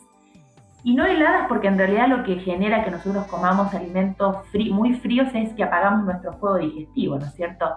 Y 0.86 0.96
no 0.96 1.06
heladas 1.06 1.50
porque 1.50 1.68
en 1.68 1.78
realidad 1.78 2.08
lo 2.08 2.24
que 2.24 2.38
genera 2.38 2.86
que 2.86 2.92
nosotros 2.92 3.26
comamos 3.28 3.74
alimentos 3.74 4.38
muy 4.72 4.94
fríos 4.94 5.28
es 5.34 5.52
que 5.56 5.63
apagamos 5.65 6.06
nuestro 6.06 6.32
fuego 6.38 6.58
digestivo, 6.58 7.20
¿no 7.20 7.26
es 7.26 7.34
cierto? 7.34 7.70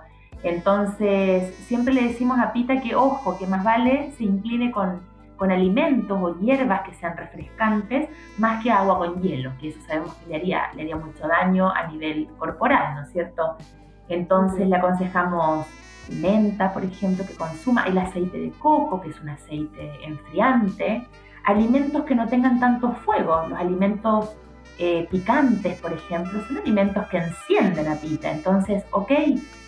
Entonces, 0.45 1.53
siempre 1.67 1.95
le 1.95 2.05
decimos 2.05 2.38
a 2.38 2.53
Pita 2.53 2.81
que, 2.81 2.95
ojo, 2.95 3.37
que 3.37 3.49
más 3.49 3.65
vale 3.65 4.12
se 4.12 4.23
incline 4.23 4.71
con, 4.71 5.01
con 5.37 5.51
alimentos 5.51 6.17
o 6.23 6.38
hierbas 6.38 6.83
que 6.83 6.95
sean 6.95 7.17
refrescantes, 7.17 8.09
más 8.38 8.62
que 8.62 8.71
agua 8.71 8.99
con 8.99 9.21
hielo, 9.21 9.51
que 9.61 9.71
eso 9.71 9.81
sabemos 9.85 10.15
que 10.15 10.31
le 10.31 10.37
haría, 10.37 10.73
le 10.77 10.83
haría 10.83 10.97
mucho 10.97 11.27
daño 11.27 11.73
a 11.73 11.88
nivel 11.88 12.29
corporal, 12.38 12.95
¿no 12.95 13.03
es 13.03 13.11
cierto? 13.11 13.57
Entonces 14.14 14.68
le 14.68 14.77
aconsejamos 14.77 15.66
menta, 16.20 16.72
por 16.72 16.85
ejemplo, 16.85 17.25
que 17.27 17.35
consuma, 17.35 17.85
el 17.85 17.98
aceite 17.98 18.38
de 18.38 18.51
coco, 18.53 19.01
que 19.01 19.11
es 19.11 19.20
un 19.20 19.31
aceite 19.31 19.90
enfriante, 20.05 21.07
alimentos 21.44 22.05
que 22.05 22.14
no 22.14 22.27
tengan 22.29 22.61
tanto 22.61 22.92
fuego, 23.05 23.46
los 23.48 23.59
alimentos 23.59 24.31
eh, 24.79 25.07
picantes, 25.11 25.81
por 25.81 25.92
ejemplo, 25.92 26.40
son 26.46 26.59
alimentos 26.59 27.07
que 27.07 27.18
encienden 27.18 27.85
la 27.85 27.96
pita. 27.96 28.31
Entonces, 28.31 28.85
ok, 28.90 29.11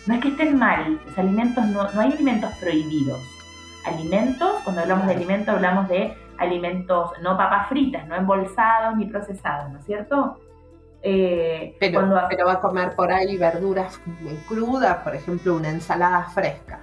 no 0.07 0.15
es 0.15 0.21
que 0.21 0.29
estén 0.29 0.57
mal, 0.57 0.99
los 1.05 1.17
alimentos 1.17 1.65
no, 1.67 1.91
no 1.91 2.01
hay 2.01 2.11
alimentos 2.11 2.51
prohibidos. 2.55 3.21
Alimentos, 3.85 4.61
cuando 4.63 4.81
hablamos 4.81 5.05
de 5.05 5.13
alimentos, 5.13 5.55
hablamos 5.55 5.87
de 5.87 6.15
alimentos 6.37 7.11
no 7.21 7.37
papas 7.37 7.69
fritas, 7.69 8.07
no 8.07 8.15
embolsados 8.15 8.97
ni 8.97 9.05
procesados, 9.05 9.71
¿no 9.71 9.79
es 9.79 9.85
cierto? 9.85 10.39
Eh, 11.07 11.77
pero, 11.79 12.09
va 12.09 12.53
a 12.53 12.59
comer 12.59 12.95
por 12.95 13.11
ahí 13.11 13.37
verduras 13.37 14.01
crudas, 14.47 14.97
por 15.03 15.15
ejemplo, 15.15 15.55
una 15.55 15.69
ensalada 15.69 16.23
fresca. 16.23 16.79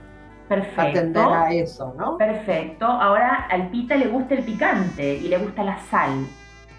Perfecto. 0.49 0.81
Atender 0.81 1.25
a 1.25 1.53
eso, 1.53 1.93
¿no? 1.99 2.17
Perfecto. 2.19 2.87
Ahora 2.87 3.49
al 3.51 3.69
pita 3.71 3.97
le 3.97 4.07
gusta 4.07 4.35
el 4.35 4.45
picante 4.45 5.17
y 5.17 5.27
le 5.27 5.39
gusta 5.39 5.65
la 5.65 5.77
sal. 5.91 6.25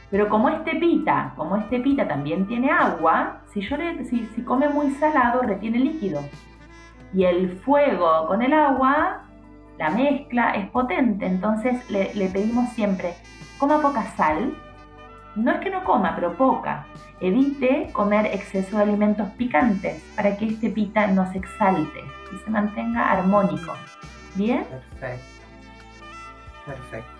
Pero 0.10 0.30
como 0.30 0.48
este 0.48 0.76
pita, 0.76 1.34
como 1.36 1.58
este 1.58 1.82
pita 1.82 2.08
también 2.08 2.48
tiene 2.48 2.72
agua, 2.72 3.42
si, 3.52 3.60
yo 3.60 3.76
le, 3.76 4.06
si, 4.06 4.26
come 4.46 4.70
muy 4.70 4.92
salado, 4.92 5.42
retiene 5.42 5.80
líquido. 5.80 6.22
Y 7.14 7.26
el 7.26 7.58
fuego 7.58 8.26
con 8.28 8.42
el 8.42 8.54
agua, 8.54 9.24
la 9.78 9.90
mezcla 9.90 10.52
es 10.52 10.70
potente. 10.70 11.26
Entonces 11.26 11.90
le, 11.90 12.14
le 12.16 12.30
pedimos 12.30 12.70
siempre, 12.70 13.16
coma 13.58 13.82
poca 13.82 14.04
sal. 14.16 14.56
No 15.36 15.52
es 15.52 15.60
que 15.62 15.70
no 15.70 15.84
coma, 15.84 16.14
pero 16.16 16.36
poca. 16.36 16.86
Evite 17.20 17.90
comer 17.94 18.28
exceso 18.28 18.78
de 18.78 18.84
alimentos 18.84 19.30
picantes 19.32 20.02
para 20.16 20.38
que 20.38 20.46
este 20.46 20.70
pita 20.70 21.08
no 21.08 21.32
se 21.32 21.40
exalte 21.40 22.04
y 22.34 22.38
se 22.38 22.52
mantenga 22.52 23.12
armónico. 23.12 23.74
¿Bien? 24.36 24.66
Perfecto. 24.66 25.26
Perfecto. 26.66 27.12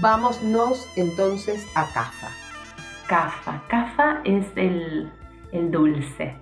Vámonos 0.00 0.88
entonces 0.96 1.66
a 1.74 1.84
cafa. 1.92 2.28
Cafa. 3.06 3.62
Cafa 3.68 4.20
es 4.24 4.46
el, 4.56 5.10
dulce. 5.70 6.36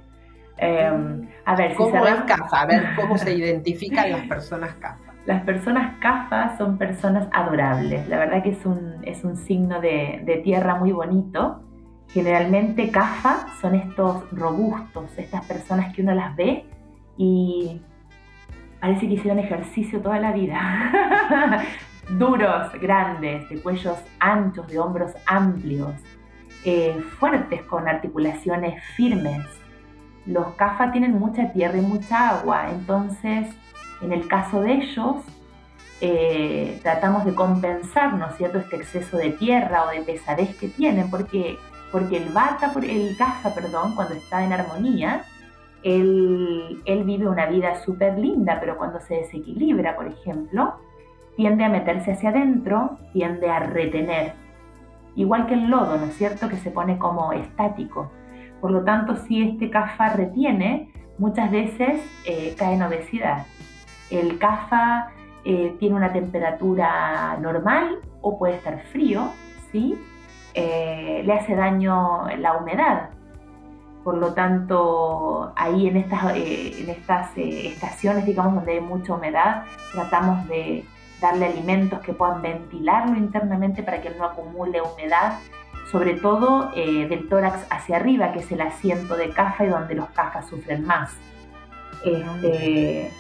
Em, 0.58 1.28
a 1.46 1.54
ver, 1.54 1.74
¿Cómo 1.76 2.04
es 2.04 2.20
cafa? 2.22 2.62
A 2.62 2.66
ver 2.66 2.94
cómo 2.96 3.16
se 3.16 3.32
identifican 3.36 4.10
las 4.10 4.26
personas 4.26 4.74
cafa. 4.74 5.07
Las 5.28 5.42
personas 5.44 5.98
cafa 6.00 6.56
son 6.56 6.78
personas 6.78 7.28
adorables. 7.32 8.08
La 8.08 8.18
verdad 8.18 8.42
que 8.42 8.50
es 8.50 8.64
un, 8.64 8.96
es 9.04 9.22
un 9.24 9.36
signo 9.36 9.80
de, 9.80 10.22
de 10.24 10.38
tierra 10.38 10.74
muy 10.74 10.90
bonito 10.90 11.62
Generalmente 12.08 12.90
CAFA 12.90 13.48
son 13.60 13.74
estos 13.74 14.30
robustos, 14.32 15.10
estas 15.18 15.44
personas 15.44 15.94
que 15.94 16.02
uno 16.02 16.14
las 16.14 16.34
ve 16.36 16.64
y 17.18 17.82
parece 18.80 19.06
que 19.06 19.14
hicieron 19.14 19.38
ejercicio 19.38 20.00
toda 20.00 20.18
la 20.18 20.32
vida. 20.32 21.62
Duros, 22.18 22.72
grandes, 22.80 23.46
de 23.50 23.60
cuellos 23.60 23.98
anchos, 24.20 24.66
de 24.68 24.78
hombros 24.78 25.12
amplios, 25.26 25.92
eh, 26.64 26.98
fuertes 27.18 27.62
con 27.64 27.86
articulaciones 27.86 28.82
firmes. 28.96 29.44
Los 30.24 30.54
CAFA 30.54 30.90
tienen 30.92 31.18
mucha 31.18 31.52
tierra 31.52 31.76
y 31.76 31.82
mucha 31.82 32.30
agua, 32.30 32.70
entonces 32.70 33.54
en 34.00 34.12
el 34.12 34.28
caso 34.28 34.60
de 34.60 34.72
ellos 34.74 35.16
eh, 36.00 36.78
tratamos 36.82 37.24
de 37.24 37.34
compensar, 37.34 38.14
¿no 38.14 38.26
es 38.26 38.36
cierto?, 38.36 38.58
este 38.58 38.76
exceso 38.76 39.16
de 39.16 39.30
tierra 39.30 39.84
o 39.84 39.90
de 39.90 40.02
pesadez 40.02 40.56
que 40.56 40.68
tienen, 40.68 41.10
porque 41.10 41.58
porque 41.90 42.18
el 42.18 42.28
vata, 42.32 42.72
el 42.82 43.16
caza, 43.16 43.54
perdón, 43.54 43.94
cuando 43.94 44.14
está 44.14 44.44
en 44.44 44.52
armonía, 44.52 45.24
él, 45.82 46.82
vive 47.04 47.28
una 47.28 47.46
vida 47.46 47.80
súper 47.84 48.18
linda, 48.18 48.58
pero 48.60 48.76
cuando 48.76 49.00
se 49.00 49.14
desequilibra, 49.14 49.96
por 49.96 50.06
ejemplo, 50.06 50.74
tiende 51.36 51.64
a 51.64 51.68
meterse 51.68 52.12
hacia 52.12 52.30
adentro, 52.30 52.98
tiende 53.12 53.48
a 53.48 53.60
retener. 53.60 54.34
Igual 55.14 55.46
que 55.46 55.54
el 55.54 55.70
lodo, 55.70 55.96
¿no 55.96 56.06
es 56.06 56.16
cierto?, 56.16 56.48
que 56.48 56.56
se 56.56 56.70
pone 56.70 56.98
como 56.98 57.32
estático. 57.32 58.10
Por 58.60 58.70
lo 58.70 58.84
tanto, 58.84 59.16
si 59.16 59.42
este 59.42 59.70
cafa 59.70 60.10
retiene, 60.10 60.92
muchas 61.16 61.50
veces 61.50 62.00
eh, 62.26 62.54
cae 62.58 62.74
en 62.74 62.82
obesidad. 62.82 63.46
El 64.10 64.38
cafa 64.38 65.10
eh, 65.44 65.76
tiene 65.78 65.96
una 65.96 66.12
temperatura 66.12 67.36
normal 67.40 67.98
o 68.20 68.38
puede 68.38 68.56
estar 68.56 68.80
frío, 68.92 69.30
¿sí? 69.72 69.98
Eh, 70.54 71.22
le 71.24 71.32
hace 71.34 71.54
daño 71.54 72.26
la 72.38 72.54
humedad. 72.54 73.10
Por 74.02 74.16
lo 74.16 74.32
tanto, 74.32 75.52
ahí 75.54 75.86
en 75.86 75.98
estas, 75.98 76.36
eh, 76.36 76.82
en 76.82 76.90
estas 76.90 77.36
eh, 77.36 77.68
estaciones, 77.68 78.26
digamos, 78.26 78.54
donde 78.54 78.72
hay 78.72 78.80
mucha 78.80 79.14
humedad, 79.14 79.64
tratamos 79.92 80.48
de 80.48 80.84
darle 81.20 81.46
alimentos 81.46 82.00
que 82.00 82.12
puedan 82.12 82.42
ventilarlo 82.42 83.16
internamente 83.16 83.82
para 83.82 84.00
que 84.00 84.10
no 84.10 84.24
acumule 84.24 84.80
humedad, 84.80 85.38
sobre 85.92 86.14
todo 86.14 86.70
del 86.74 87.28
tórax 87.28 87.66
hacia 87.70 87.96
arriba, 87.96 88.32
que 88.32 88.40
es 88.40 88.52
el 88.52 88.60
asiento 88.60 89.16
de 89.16 89.30
caja 89.30 89.64
y 89.64 89.68
donde 89.68 89.94
los 89.94 90.08
cajas 90.10 90.46
sufren 90.46 90.84
más. 90.86 91.16
Este, 92.04 93.10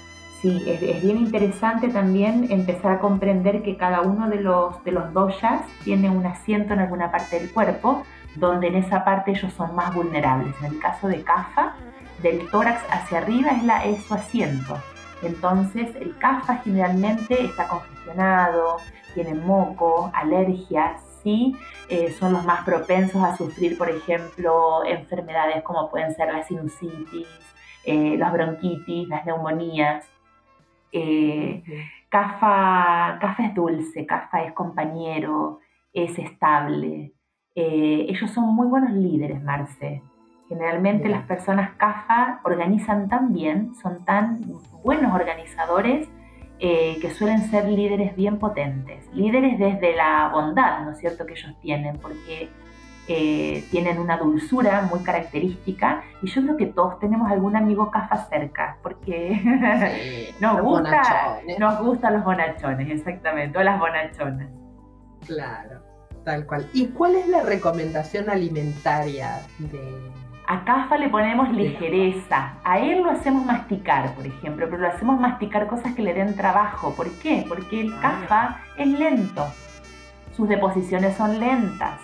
Sí, 0.40 0.62
es, 0.66 1.02
bien 1.02 1.16
interesante 1.16 1.88
también 1.88 2.46
empezar 2.50 2.92
a 2.92 2.98
comprender 3.00 3.62
que 3.62 3.76
cada 3.76 4.02
uno 4.02 4.28
de 4.28 4.40
los, 4.40 4.82
de 4.84 4.92
los 4.92 5.12
doshas 5.12 5.62
tiene 5.82 6.10
un 6.10 6.24
asiento 6.26 6.74
en 6.74 6.78
alguna 6.78 7.10
parte 7.10 7.40
del 7.40 7.52
cuerpo, 7.52 8.04
donde 8.36 8.68
en 8.68 8.76
esa 8.76 9.04
parte 9.04 9.32
ellos 9.32 9.52
son 9.54 9.74
más 9.74 9.92
vulnerables. 9.92 10.54
En 10.60 10.66
el 10.74 10.78
caso 10.78 11.08
de 11.08 11.22
Kafa, 11.22 11.74
del 12.22 12.48
tórax 12.50 12.80
hacia 12.88 13.18
arriba 13.18 13.50
es, 13.50 13.64
la, 13.64 13.84
es 13.84 14.04
su 14.04 14.14
asiento. 14.14 14.76
Entonces 15.22 15.94
el 15.96 16.16
Kafa 16.18 16.58
generalmente 16.58 17.44
está 17.44 17.66
congestionado, 17.66 18.76
tiene 19.14 19.34
moco, 19.34 20.12
alergias, 20.14 21.02
¿sí? 21.24 21.56
Eh, 21.88 22.14
son 22.16 22.32
los 22.32 22.44
más 22.44 22.64
propensos 22.64 23.22
a 23.24 23.36
sufrir, 23.36 23.76
por 23.76 23.90
ejemplo, 23.90 24.84
enfermedades 24.84 25.64
como 25.64 25.90
pueden 25.90 26.14
ser 26.14 26.32
la 26.32 26.44
sinusitis, 26.44 27.26
eh, 27.84 28.16
las 28.16 28.32
bronquitis, 28.32 29.08
las 29.08 29.26
neumonías. 29.26 30.06
Eh, 30.92 31.62
Cafa, 32.08 33.18
es 33.38 33.54
dulce, 33.54 34.06
Cafa 34.06 34.44
es 34.44 34.52
compañero, 34.52 35.60
es 35.92 36.18
estable. 36.18 37.12
Eh, 37.54 38.06
ellos 38.08 38.30
son 38.30 38.54
muy 38.54 38.66
buenos 38.66 38.92
líderes, 38.92 39.42
Marce. 39.42 40.02
Generalmente 40.48 41.08
las 41.08 41.24
personas 41.26 41.72
CAFA 41.76 42.40
organizan 42.44 43.08
tan 43.08 43.34
bien, 43.34 43.74
son 43.74 44.04
tan 44.06 44.40
buenos 44.82 45.14
organizadores 45.14 46.08
eh, 46.58 46.96
que 47.02 47.10
suelen 47.10 47.50
ser 47.50 47.68
líderes 47.68 48.16
bien 48.16 48.38
potentes. 48.38 49.06
Líderes 49.12 49.58
desde 49.58 49.94
la 49.94 50.30
bondad, 50.32 50.84
¿no 50.84 50.92
es 50.92 50.98
cierto?, 50.98 51.26
que 51.26 51.34
ellos 51.34 51.54
tienen, 51.60 51.98
porque 51.98 52.48
eh, 53.08 53.64
tienen 53.70 53.98
una 53.98 54.18
dulzura 54.18 54.82
muy 54.82 55.00
característica 55.00 56.02
y 56.22 56.28
yo 56.28 56.42
creo 56.42 56.56
que 56.58 56.66
todos 56.66 56.98
tenemos 56.98 57.30
algún 57.30 57.56
amigo 57.56 57.90
cafa 57.90 58.28
cerca 58.28 58.76
porque 58.82 59.40
nos, 60.40 60.60
gusta, 60.60 61.40
nos 61.58 61.80
gustan 61.80 62.14
los 62.14 62.24
bonachones, 62.24 62.90
exactamente, 62.90 63.58
o 63.58 63.62
las 63.62 63.78
bonachonas. 63.78 64.50
Claro, 65.26 65.80
tal 66.24 66.46
cual. 66.46 66.68
¿Y 66.74 66.88
cuál 66.88 67.14
es 67.16 67.28
la 67.28 67.42
recomendación 67.42 68.28
alimentaria 68.28 69.40
de, 69.58 69.80
a 70.46 70.64
CAFA 70.64 70.96
le 70.96 71.10
ponemos 71.10 71.50
ligereza. 71.50 72.54
A 72.64 72.78
él 72.78 73.02
lo 73.02 73.10
hacemos 73.10 73.44
masticar, 73.44 74.14
por 74.14 74.26
ejemplo, 74.26 74.66
pero 74.70 74.82
lo 74.82 74.88
hacemos 74.88 75.20
masticar 75.20 75.66
cosas 75.66 75.94
que 75.94 76.02
le 76.02 76.14
den 76.14 76.36
trabajo. 76.36 76.94
¿Por 76.94 77.10
qué? 77.18 77.44
Porque 77.46 77.82
el 77.82 77.98
CAFA 78.00 78.42
ah. 78.42 78.60
es 78.78 78.86
lento. 78.86 79.46
Sus 80.34 80.48
deposiciones 80.48 81.16
son 81.16 81.38
lentas 81.38 82.00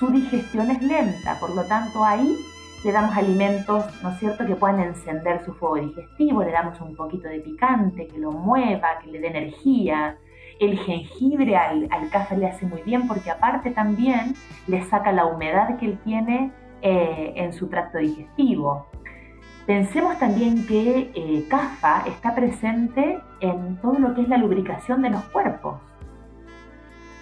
su 0.00 0.06
digestión 0.10 0.70
es 0.70 0.82
lenta, 0.82 1.38
por 1.38 1.54
lo 1.54 1.62
tanto 1.64 2.02
ahí 2.02 2.34
le 2.82 2.90
damos 2.90 3.14
alimentos, 3.14 3.84
¿no 4.02 4.08
es 4.08 4.18
cierto?, 4.18 4.46
que 4.46 4.56
puedan 4.56 4.80
encender 4.80 5.44
su 5.44 5.52
fuego 5.52 5.76
digestivo, 5.76 6.42
le 6.42 6.52
damos 6.52 6.80
un 6.80 6.96
poquito 6.96 7.28
de 7.28 7.40
picante, 7.40 8.06
que 8.06 8.18
lo 8.18 8.32
mueva, 8.32 8.98
que 9.04 9.10
le 9.10 9.20
dé 9.20 9.26
energía. 9.26 10.16
El 10.58 10.78
jengibre 10.78 11.54
al, 11.54 11.88
café 12.10 12.38
le 12.38 12.46
hace 12.46 12.64
muy 12.64 12.80
bien 12.80 13.06
porque 13.06 13.30
aparte 13.30 13.72
también 13.72 14.34
le 14.66 14.82
saca 14.86 15.12
la 15.12 15.26
humedad 15.26 15.76
que 15.76 15.84
él 15.84 15.98
tiene 16.02 16.50
eh, 16.80 17.34
en 17.36 17.52
su 17.52 17.68
tracto 17.68 17.98
digestivo. 17.98 18.86
Pensemos 19.66 20.18
también 20.18 20.66
que 20.66 21.12
eh, 21.14 21.46
CAFA 21.50 22.04
está 22.06 22.34
presente 22.34 23.18
en 23.40 23.76
todo 23.82 23.98
lo 23.98 24.14
que 24.14 24.22
es 24.22 24.28
la 24.30 24.38
lubricación 24.38 25.02
de 25.02 25.10
los 25.10 25.22
cuerpos. 25.24 25.78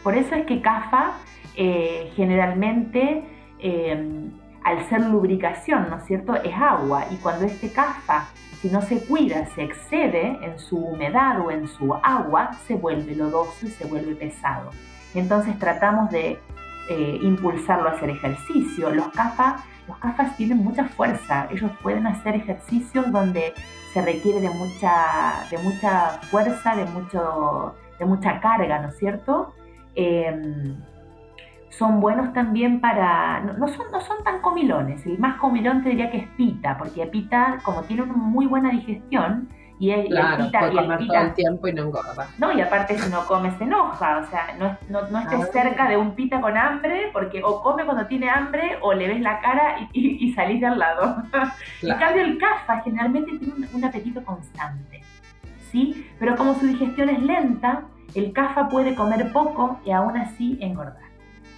Por 0.05 0.17
eso 0.17 0.37
es 0.37 0.47
que 0.47 0.63
CAFA 0.63 1.15
eh, 1.61 2.13
generalmente 2.15 3.25
em, 3.59 4.31
al 4.65 4.89
ser 4.89 5.01
lubricación, 5.01 5.91
¿no 5.91 5.97
es 5.97 6.05
cierto?, 6.05 6.35
es 6.37 6.55
agua 6.55 7.07
y 7.11 7.17
cuando 7.17 7.47
este 7.47 7.71
cafa, 7.73 8.29
si 8.61 8.69
no 8.71 8.81
se 8.81 9.05
cuida, 9.05 9.47
se 9.55 9.65
excede 9.65 10.39
en 10.43 10.59
su 10.59 10.79
humedad 10.79 11.41
o 11.45 11.51
en 11.51 11.69
su 11.69 11.93
agua, 11.95 12.53
se 12.67 12.75
vuelve 12.75 13.15
lodoso 13.17 13.67
y 13.67 13.71
se 13.71 13.87
vuelve 13.87 14.15
pesado. 14.15 14.71
Entonces 15.15 15.59
tratamos 15.59 16.11
de 16.11 16.39
eh, 16.91 17.19
impulsarlo 17.23 17.89
a 17.89 17.93
hacer 17.93 18.11
ejercicio. 18.11 18.91
Los 18.91 19.09
CAFA 19.09 19.65
los 19.89 19.97
CAFAs 19.99 20.37
tienen 20.37 20.59
mucha 20.59 20.85
fuerza, 20.85 21.49
ellos 21.51 21.71
pueden 21.83 22.07
hacer 22.07 22.37
ejercicios 22.37 23.11
donde 23.11 23.55
se 23.95 24.03
requiere 24.03 24.39
de 24.39 24.51
mucha, 24.51 25.47
de 25.51 25.57
mucha 25.59 26.21
fuerza, 26.31 26.77
de, 26.77 26.85
mucho, 26.85 27.75
de 27.99 28.05
mucha 28.05 28.39
carga, 28.39 28.81
¿no 28.81 28.89
es 28.89 28.99
cierto? 28.99 29.55
Em, 29.95 30.77
son 31.71 32.01
buenos 32.01 32.33
también 32.33 32.81
para, 32.81 33.41
no, 33.41 33.69
son, 33.69 33.91
no 33.93 34.01
son 34.01 34.23
tan 34.25 34.41
comilones, 34.41 35.05
el 35.07 35.19
más 35.19 35.39
comilón 35.39 35.83
te 35.83 35.91
diría 35.91 36.11
que 36.11 36.19
es 36.19 36.29
pita, 36.37 36.77
porque 36.79 37.07
pita, 37.07 37.59
como 37.63 37.83
tiene 37.83 38.03
una 38.03 38.15
muy 38.15 38.47
buena 38.47 38.71
digestión, 38.71 39.49
y, 39.81 39.91
el, 39.91 40.09
claro, 40.09 40.47
pita, 40.47 40.59
puede 40.59 40.75
comer 40.75 41.07
todo 41.07 41.21
el 41.21 41.35
tiempo 41.35 41.69
y 41.69 41.73
no 41.73 41.83
engorda. 41.85 42.27
No, 42.39 42.53
y 42.53 42.61
aparte 42.61 42.99
si 42.99 43.09
no 43.11 43.25
come 43.27 43.57
se 43.59 43.65
enoja, 43.65 44.19
o 44.19 44.27
sea, 44.27 44.57
no, 44.59 44.77
no, 44.89 45.09
no 45.09 45.21
estés 45.21 45.41
ah. 45.41 45.49
cerca 45.53 45.89
de 45.89 45.97
un 45.97 46.17
pita 46.17 46.41
con 46.41 46.57
hambre, 46.57 47.11
porque 47.13 47.43
o 47.45 47.63
come 47.63 47.85
cuando 47.85 48.07
tiene 48.07 48.29
hambre 48.29 48.79
o 48.83 48.93
le 48.93 49.07
ves 49.07 49.21
la 49.21 49.41
cara 49.41 49.89
y, 49.93 50.27
y, 50.27 50.33
salís 50.33 50.61
de 50.61 50.67
al 50.67 50.79
lado. 50.79 51.23
En 51.83 51.97
cambio 51.97 52.23
el 52.23 52.39
cafa 52.39 52.81
generalmente 52.81 53.39
tiene 53.39 53.55
un, 53.55 53.69
un 53.73 53.85
apetito 53.85 54.25
constante, 54.25 55.01
¿sí? 55.71 56.11
Pero 56.19 56.35
como 56.35 56.55
su 56.55 56.67
digestión 56.67 57.09
es 57.09 57.23
lenta, 57.23 57.85
el 58.15 58.33
cafa 58.33 58.69
puede 58.69 58.97
comer 58.97 59.33
poco 59.33 59.79
y 59.85 59.93
aún 59.93 60.17
así 60.17 60.59
engordar. 60.61 61.08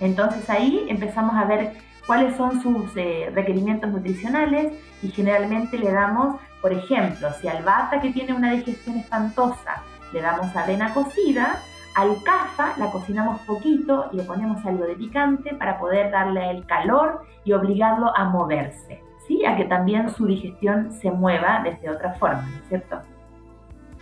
Entonces 0.01 0.49
ahí 0.49 0.87
empezamos 0.89 1.37
a 1.37 1.45
ver 1.45 1.73
cuáles 2.07 2.37
son 2.37 2.61
sus 2.63 2.97
eh, 2.97 3.31
requerimientos 3.35 3.91
nutricionales 3.91 4.73
y 5.03 5.09
generalmente 5.11 5.79
le 5.79 5.93
damos, 5.93 6.41
por 6.61 6.73
ejemplo, 6.73 7.29
si 7.41 7.49
al 7.49 7.63
bata 7.63 8.01
que 8.01 8.11
tiene 8.11 8.35
una 8.35 8.53
digestión 8.53 8.99
espantosa 8.99 9.83
le 10.13 10.21
damos 10.21 10.55
avena 10.57 10.93
cocida, 10.93 11.61
al 11.95 12.23
cafa 12.23 12.75
la 12.79 12.91
cocinamos 12.91 13.41
poquito 13.43 14.09
y 14.13 14.17
le 14.17 14.23
ponemos 14.25 14.65
algo 14.65 14.85
de 14.85 14.95
picante 14.95 15.55
para 15.55 15.79
poder 15.79 16.11
darle 16.11 16.51
el 16.51 16.67
calor 16.67 17.25
y 17.45 17.53
obligarlo 17.53 18.17
a 18.17 18.25
moverse, 18.25 19.01
¿sí? 19.27 19.45
a 19.45 19.57
que 19.57 19.65
también 19.65 20.11
su 20.11 20.27
digestión 20.27 20.93
se 20.93 21.11
mueva 21.11 21.61
desde 21.65 21.91
otra 21.91 22.15
forma, 22.15 22.43
¿no 22.43 22.57
es 22.63 22.69
cierto? 22.69 23.01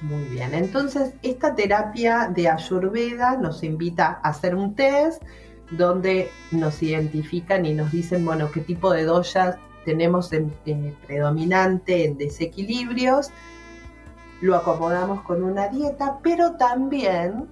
Muy 0.02 0.24
bien, 0.24 0.54
entonces 0.54 1.14
esta 1.22 1.54
terapia 1.56 2.28
de 2.28 2.48
Ayurveda 2.48 3.36
nos 3.36 3.64
invita 3.64 4.20
a 4.22 4.28
hacer 4.28 4.54
un 4.54 4.74
test 4.76 5.22
donde 5.70 6.30
nos 6.50 6.82
identifican 6.82 7.66
y 7.66 7.74
nos 7.74 7.92
dicen, 7.92 8.24
bueno, 8.24 8.50
qué 8.50 8.60
tipo 8.60 8.92
de 8.92 9.04
doyas 9.04 9.56
tenemos 9.84 10.32
en, 10.32 10.52
predominante 11.06 12.04
en 12.04 12.18
desequilibrios, 12.18 13.30
lo 14.40 14.56
acomodamos 14.56 15.22
con 15.22 15.42
una 15.42 15.68
dieta, 15.68 16.18
pero 16.22 16.52
también 16.56 17.48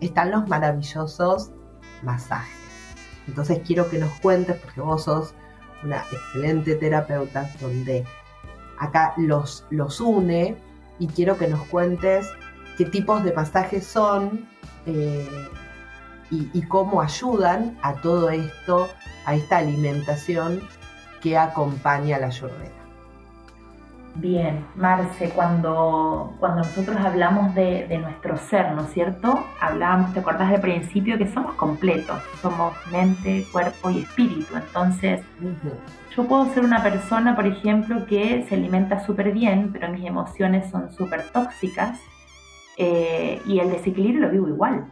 están 0.00 0.30
los 0.30 0.48
maravillosos 0.48 1.50
masajes. 2.02 2.54
Entonces 3.26 3.60
quiero 3.66 3.88
que 3.88 3.98
nos 3.98 4.12
cuentes, 4.20 4.56
porque 4.56 4.80
vos 4.80 5.04
sos 5.04 5.34
una 5.82 5.98
excelente 6.12 6.74
terapeuta, 6.74 7.50
donde 7.60 8.04
acá 8.78 9.14
los, 9.16 9.64
los 9.70 10.00
une 10.00 10.56
y 10.98 11.06
quiero 11.08 11.36
que 11.38 11.48
nos 11.48 11.66
cuentes 11.68 12.26
qué 12.76 12.84
tipos 12.84 13.24
de 13.24 13.32
masajes 13.32 13.86
son, 13.86 14.48
eh, 14.86 15.28
y, 16.30 16.62
cómo 16.62 17.00
ayudan 17.00 17.76
a 17.82 17.94
todo 17.94 18.30
esto, 18.30 18.88
a 19.24 19.34
esta 19.34 19.58
alimentación 19.58 20.60
que 21.20 21.38
acompaña 21.38 22.18
la 22.18 22.26
ayurveda. 22.26 22.76
Bien, 24.16 24.64
Marce, 24.76 25.28
cuando, 25.30 26.34
cuando 26.40 26.62
nosotros 26.62 26.96
hablamos 26.96 27.54
de, 27.54 27.98
nuestro 28.00 28.38
ser, 28.38 28.72
¿no 28.72 28.82
es 28.82 28.90
cierto? 28.90 29.44
Hablábamos, 29.60 30.14
te 30.14 30.20
acordás 30.20 30.50
del 30.50 30.60
principio, 30.60 31.18
que 31.18 31.30
somos 31.30 31.54
completos, 31.54 32.18
somos 32.40 32.74
mente, 32.90 33.44
cuerpo 33.52 33.90
y 33.90 34.00
espíritu. 34.00 34.56
Entonces, 34.56 35.20
yo 36.16 36.24
puedo 36.26 36.46
ser 36.54 36.64
una 36.64 36.82
persona, 36.82 37.36
por 37.36 37.46
ejemplo, 37.46 38.06
que 38.06 38.46
se 38.48 38.54
alimenta 38.54 39.04
súper 39.04 39.32
bien, 39.32 39.70
pero 39.70 39.90
mis 39.90 40.06
emociones 40.06 40.70
son 40.70 40.90
súper 40.94 41.28
tóxicas 41.28 42.00
eh, 42.78 43.42
y 43.44 43.58
el 43.58 43.70
desequilibrio 43.70 44.22
lo 44.22 44.30
vivo 44.30 44.48
igual. 44.48 44.86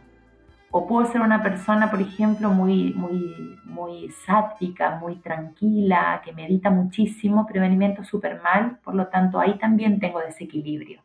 O 0.77 0.85
puedo 0.85 1.09
ser 1.09 1.21
una 1.21 1.41
persona, 1.41 1.89
por 1.89 2.01
ejemplo, 2.01 2.49
muy, 2.49 2.93
muy, 2.95 3.57
muy 3.63 4.09
sática, 4.25 4.99
muy 4.99 5.15
tranquila, 5.15 6.21
que 6.21 6.33
medita 6.33 6.69
muchísimo, 6.69 7.45
pero 7.47 7.61
me 7.61 7.67
alimento 7.67 8.03
súper 8.03 8.41
mal, 8.41 8.79
por 8.83 8.93
lo 8.93 9.07
tanto 9.07 9.39
ahí 9.39 9.57
también 9.57 10.01
tengo 10.01 10.19
desequilibrio. 10.19 10.99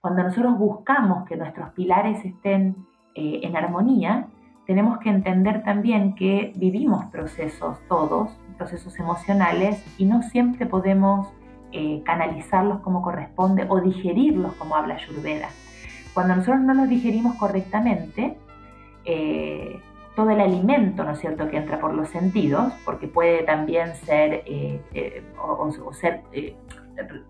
Cuando 0.00 0.22
nosotros 0.22 0.56
buscamos 0.56 1.28
que 1.28 1.36
nuestros 1.36 1.74
pilares 1.74 2.24
estén 2.24 2.86
eh, 3.14 3.40
en 3.42 3.54
armonía, 3.54 4.28
tenemos 4.66 4.96
que 5.00 5.10
entender 5.10 5.62
también 5.62 6.14
que 6.14 6.54
vivimos 6.56 7.04
procesos 7.12 7.76
todos, 7.90 8.30
procesos 8.56 8.98
emocionales, 8.98 9.84
y 9.98 10.06
no 10.06 10.22
siempre 10.22 10.64
podemos 10.64 11.28
eh, 11.72 12.00
canalizarlos 12.06 12.80
como 12.80 13.02
corresponde 13.02 13.66
o 13.68 13.78
digerirlos 13.78 14.54
como 14.54 14.74
habla 14.74 14.94
Ayurveda. 14.94 15.50
Cuando 16.14 16.34
nosotros 16.34 16.62
no 16.62 16.72
los 16.72 16.88
digerimos 16.88 17.36
correctamente, 17.36 18.38
eh, 19.04 19.80
todo 20.14 20.30
el 20.30 20.40
alimento, 20.40 21.04
¿no 21.04 21.12
es 21.12 21.20
cierto?, 21.20 21.48
que 21.48 21.56
entra 21.56 21.80
por 21.80 21.94
los 21.94 22.08
sentidos, 22.08 22.72
porque 22.84 23.08
puede 23.08 23.42
también 23.44 23.94
ser, 23.96 24.42
eh, 24.46 24.80
eh, 24.92 25.22
o, 25.40 25.92
ser, 25.92 26.22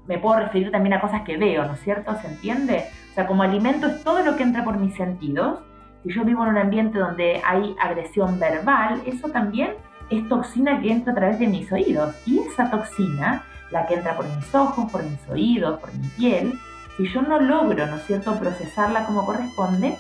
me 0.07 0.19
puedo 0.19 0.41
referir 0.41 0.71
también 0.73 0.95
a 0.95 1.01
cosas 1.01 1.23
que 1.23 1.37
veo, 1.37 1.65
¿no 1.65 1.75
es 1.75 1.81
cierto?, 1.81 2.15
¿se 2.21 2.29
entiende? 2.29 2.85
O 3.11 3.15
sea, 3.15 3.27
como 3.27 3.43
alimento 3.43 3.87
es 3.87 4.03
todo 4.03 4.25
lo 4.25 4.37
que 4.37 4.43
entra 4.43 4.65
por 4.65 4.79
mis 4.79 4.95
sentidos. 4.97 5.61
Si 6.03 6.13
yo 6.13 6.25
vivo 6.25 6.43
en 6.43 6.51
un 6.51 6.59
ambiente 6.59 6.99
donde 6.99 7.41
hay 7.45 7.77
agresión 7.81 8.41
verbal, 8.41 9.01
eso 9.07 9.29
también 9.29 9.75
es 10.11 10.29
toxina 10.29 10.81
que 10.81 10.91
entra 10.91 11.13
a 11.13 11.17
través 11.17 11.39
de 11.39 11.47
mis 11.47 11.71
oídos. 11.71 12.17
Y 12.27 12.41
esa 12.41 12.71
toxina, 12.71 13.45
la 13.71 13.87
que 13.87 13.95
entra 13.95 14.17
por 14.17 14.27
mis 14.27 14.53
ojos, 14.55 14.91
por 14.91 15.05
mis 15.05 15.29
oídos, 15.29 15.79
por 15.79 15.95
mi 15.95 16.09
piel, 16.09 16.55
si 16.97 17.07
yo 17.07 17.23
no 17.23 17.39
logro, 17.39 17.87
¿no 17.87 17.97
es 17.97 18.07
cierto?, 18.07 18.37
procesarla 18.39 19.07
como 19.07 19.25
corresponde, 19.25 19.97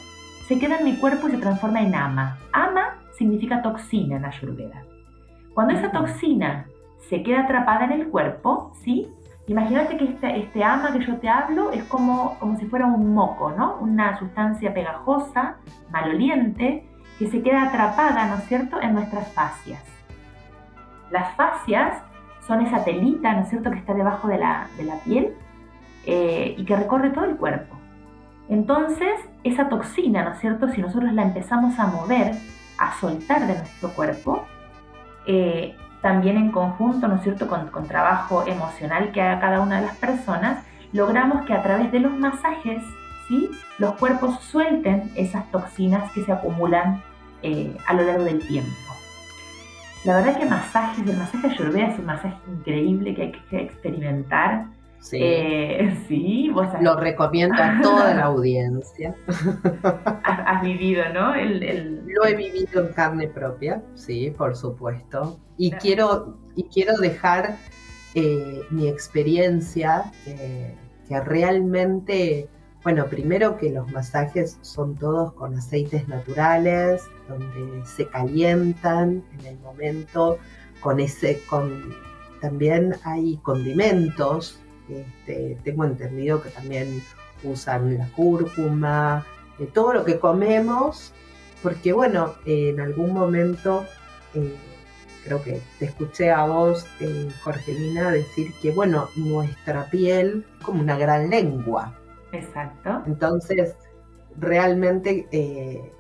se 0.47 0.59
queda 0.59 0.79
en 0.79 0.85
mi 0.85 0.97
cuerpo 0.97 1.29
y 1.29 1.33
se 1.33 1.39
transforma 1.39 1.83
en 1.83 1.95
ama. 1.95 2.39
Ama 2.53 2.99
significa 3.17 3.63
toxina 3.63 4.17
en 4.17 4.25
Ayurveda. 4.25 4.83
Cuando 5.55 5.75
esa 5.75 5.91
toxina 5.91 6.67
se 7.09 7.23
queda 7.23 7.43
atrapada 7.43 7.85
en 7.85 7.93
el 7.93 8.09
cuerpo, 8.09 8.73
¿sí? 8.83 9.09
Imagínate 9.47 9.97
que 9.97 10.05
este, 10.05 10.39
este 10.39 10.65
ama 10.65 10.93
que 10.93 11.05
yo 11.05 11.17
te 11.17 11.29
hablo 11.29 11.73
es 11.73 11.85
como, 11.85 12.39
como 12.39 12.57
si 12.57 12.67
fuera 12.67 12.87
un 12.87 13.13
moco, 13.13 13.51
¿no? 13.51 13.77
Una 13.81 14.19
sustancia 14.19 14.73
pegajosa, 14.73 15.57
maloliente, 15.91 16.87
que 17.19 17.29
se 17.29 17.43
queda 17.43 17.65
atrapada, 17.65 18.27
¿no 18.27 18.37
es 18.37 18.45
cierto?, 18.45 18.81
en 18.81 18.95
nuestras 18.95 19.33
fascias. 19.33 19.83
Las 21.11 21.35
fascias 21.37 22.03
son 22.47 22.65
esa 22.67 22.85
telita, 22.85 23.33
¿no 23.35 23.43
es 23.43 23.49
cierto?, 23.49 23.71
que 23.71 23.79
está 23.79 23.95
debajo 23.95 24.29
de 24.29 24.39
la, 24.39 24.69
piel 25.05 25.35
eh, 26.07 26.55
y 26.57 26.65
que 26.65 26.77
recorre 26.77 27.11
todo 27.11 27.25
el 27.25 27.37
cuerpo. 27.37 27.72
Entonces, 28.49 29.13
esa 29.45 29.69
toxina, 29.69 30.25
¿no 30.25 30.33
es 30.33 30.41
cierto? 30.41 30.69
Si 30.69 30.81
nosotros 30.81 31.13
la 31.13 31.23
empezamos 31.23 31.79
a 31.79 31.87
mover, 31.87 32.33
a 32.79 32.99
soltar 32.99 33.47
de 33.47 33.55
nuestro 33.55 33.91
cuerpo, 33.91 34.45
eh, 35.27 35.77
también 36.01 36.37
en 36.37 36.51
conjunto, 36.51 37.09
¿no 37.09 37.17
es 37.17 37.23
cierto?, 37.23 37.47
con, 37.47 37.71
trabajo 37.87 38.45
emocional 38.47 39.13
que 39.13 39.23
haga 39.23 39.41
cada 39.41 39.61
una 39.61 39.81
de 39.81 39.87
las 39.87 39.97
personas, 39.97 40.65
logramos 40.93 41.47
que 41.47 41.55
a 41.55 41.63
través 41.63 41.93
de 41.93 42.01
los 42.01 42.13
masajes, 42.13 42.83
¿sí?, 43.29 43.51
los 43.79 43.95
cuerpos 43.95 44.41
suelten 44.41 45.11
esas 45.15 45.51
toxinas 45.51 46.11
que 46.13 46.25
se 46.25 46.33
acumulan 46.33 47.03
eh, 47.43 47.77
a 47.87 47.95
lo 47.95 48.03
largo 48.03 48.25
del 48.25 48.47
tiempo. 48.47 48.71
La 50.05 50.17
verdad 50.17 50.37
que 50.37 50.47
masajes, 50.47 51.07
el 51.07 51.17
masaje 51.17 51.47
ayurveda 51.47 51.87
es 51.87 51.99
un 51.99 52.07
masaje 52.07 52.37
increíble 52.49 53.15
que 53.15 53.23
hay 53.23 53.33
que 53.33 53.63
experimentar 53.63 54.65
Sí, 55.03 55.19
eh, 55.21 55.99
sí 56.09 56.51
lo 56.81 56.97
recomiendo 56.97 57.57
a 57.61 57.81
toda 57.83 58.15
la 58.15 58.25
audiencia. 58.27 59.15
Has, 60.23 60.63
vivido, 60.63 61.03
¿no? 61.13 61.35
El, 61.35 62.05
Lo 62.07 62.25
he 62.25 62.35
vivido 62.37 62.87
en 62.87 62.93
carne 62.93 63.27
propia, 63.27 63.83
sí, 63.95 64.31
por 64.31 64.57
supuesto. 64.57 65.41
Y, 65.59 65.73
quiero, 65.73 66.39
y 66.55 66.65
quiero 66.65 66.97
dejar 66.99 67.57
eh, 68.15 68.63
mi 68.71 68.89
experiencia, 68.89 70.05
eh, 70.27 70.77
que 71.09 71.21
realmente, 71.21 72.49
bueno, 72.85 73.07
primero 73.07 73.57
que 73.57 73.71
los 73.71 73.91
masajes 73.91 74.59
son 74.61 74.95
todos 74.95 75.33
con 75.33 75.57
aceites 75.57 76.07
naturales, 76.07 77.03
donde 77.29 77.85
se 77.87 78.07
calientan 78.07 79.25
en 79.41 79.47
el 79.47 79.59
momento, 79.59 80.39
con 80.81 81.01
ese, 81.01 81.41
con 81.47 81.93
también 82.41 82.97
hay 83.05 83.37
condimentos 83.39 84.62
este, 85.01 85.59
tengo 85.65 85.85
entendido 85.85 86.43
que 86.43 86.51
también 86.51 87.03
usan 87.43 87.99
la 87.99 88.09
cúrcuma, 88.09 89.27
de 89.59 89.67
todo 89.67 89.93
lo 89.93 90.05
que 90.05 90.19
comemos, 90.19 91.13
porque 91.63 91.93
bueno, 91.93 92.35
en 92.47 92.81
algún 92.81 93.13
momento 93.13 93.85
eh, 94.35 94.55
creo 95.25 95.43
que 95.43 95.61
te 95.79 95.87
escuché 95.87 96.31
a 96.31 96.47
vos, 96.47 96.87
eh, 97.01 97.29
Jorgelina, 97.43 98.11
decir 98.11 98.53
que 98.61 98.71
bueno, 98.71 99.09
nuestra 99.17 99.87
piel 99.91 100.45
es 100.59 100.65
como 100.65 100.81
una 100.81 100.97
gran 100.97 101.31
lengua. 101.31 101.99
Exacto. 102.33 103.03
Entonces, 103.07 103.75
realmente 104.39 105.27
eh, 105.31 105.93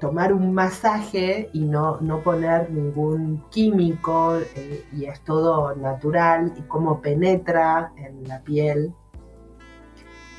tomar 0.00 0.32
un 0.32 0.52
masaje 0.52 1.48
y 1.52 1.60
no, 1.60 2.00
no 2.00 2.20
poner 2.22 2.70
ningún 2.70 3.44
químico 3.50 4.38
eh, 4.54 4.84
y 4.92 5.06
es 5.06 5.20
todo 5.22 5.74
natural 5.76 6.52
y 6.58 6.62
cómo 6.62 7.00
penetra 7.00 7.92
en 7.96 8.28
la 8.28 8.40
piel 8.42 8.94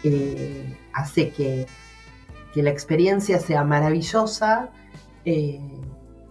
eh, 0.04 0.78
hace 0.94 1.32
que, 1.32 1.68
la 2.56 2.70
experiencia 2.70 3.40
sea 3.40 3.64
maravillosa 3.64 4.70
eh, 5.24 5.62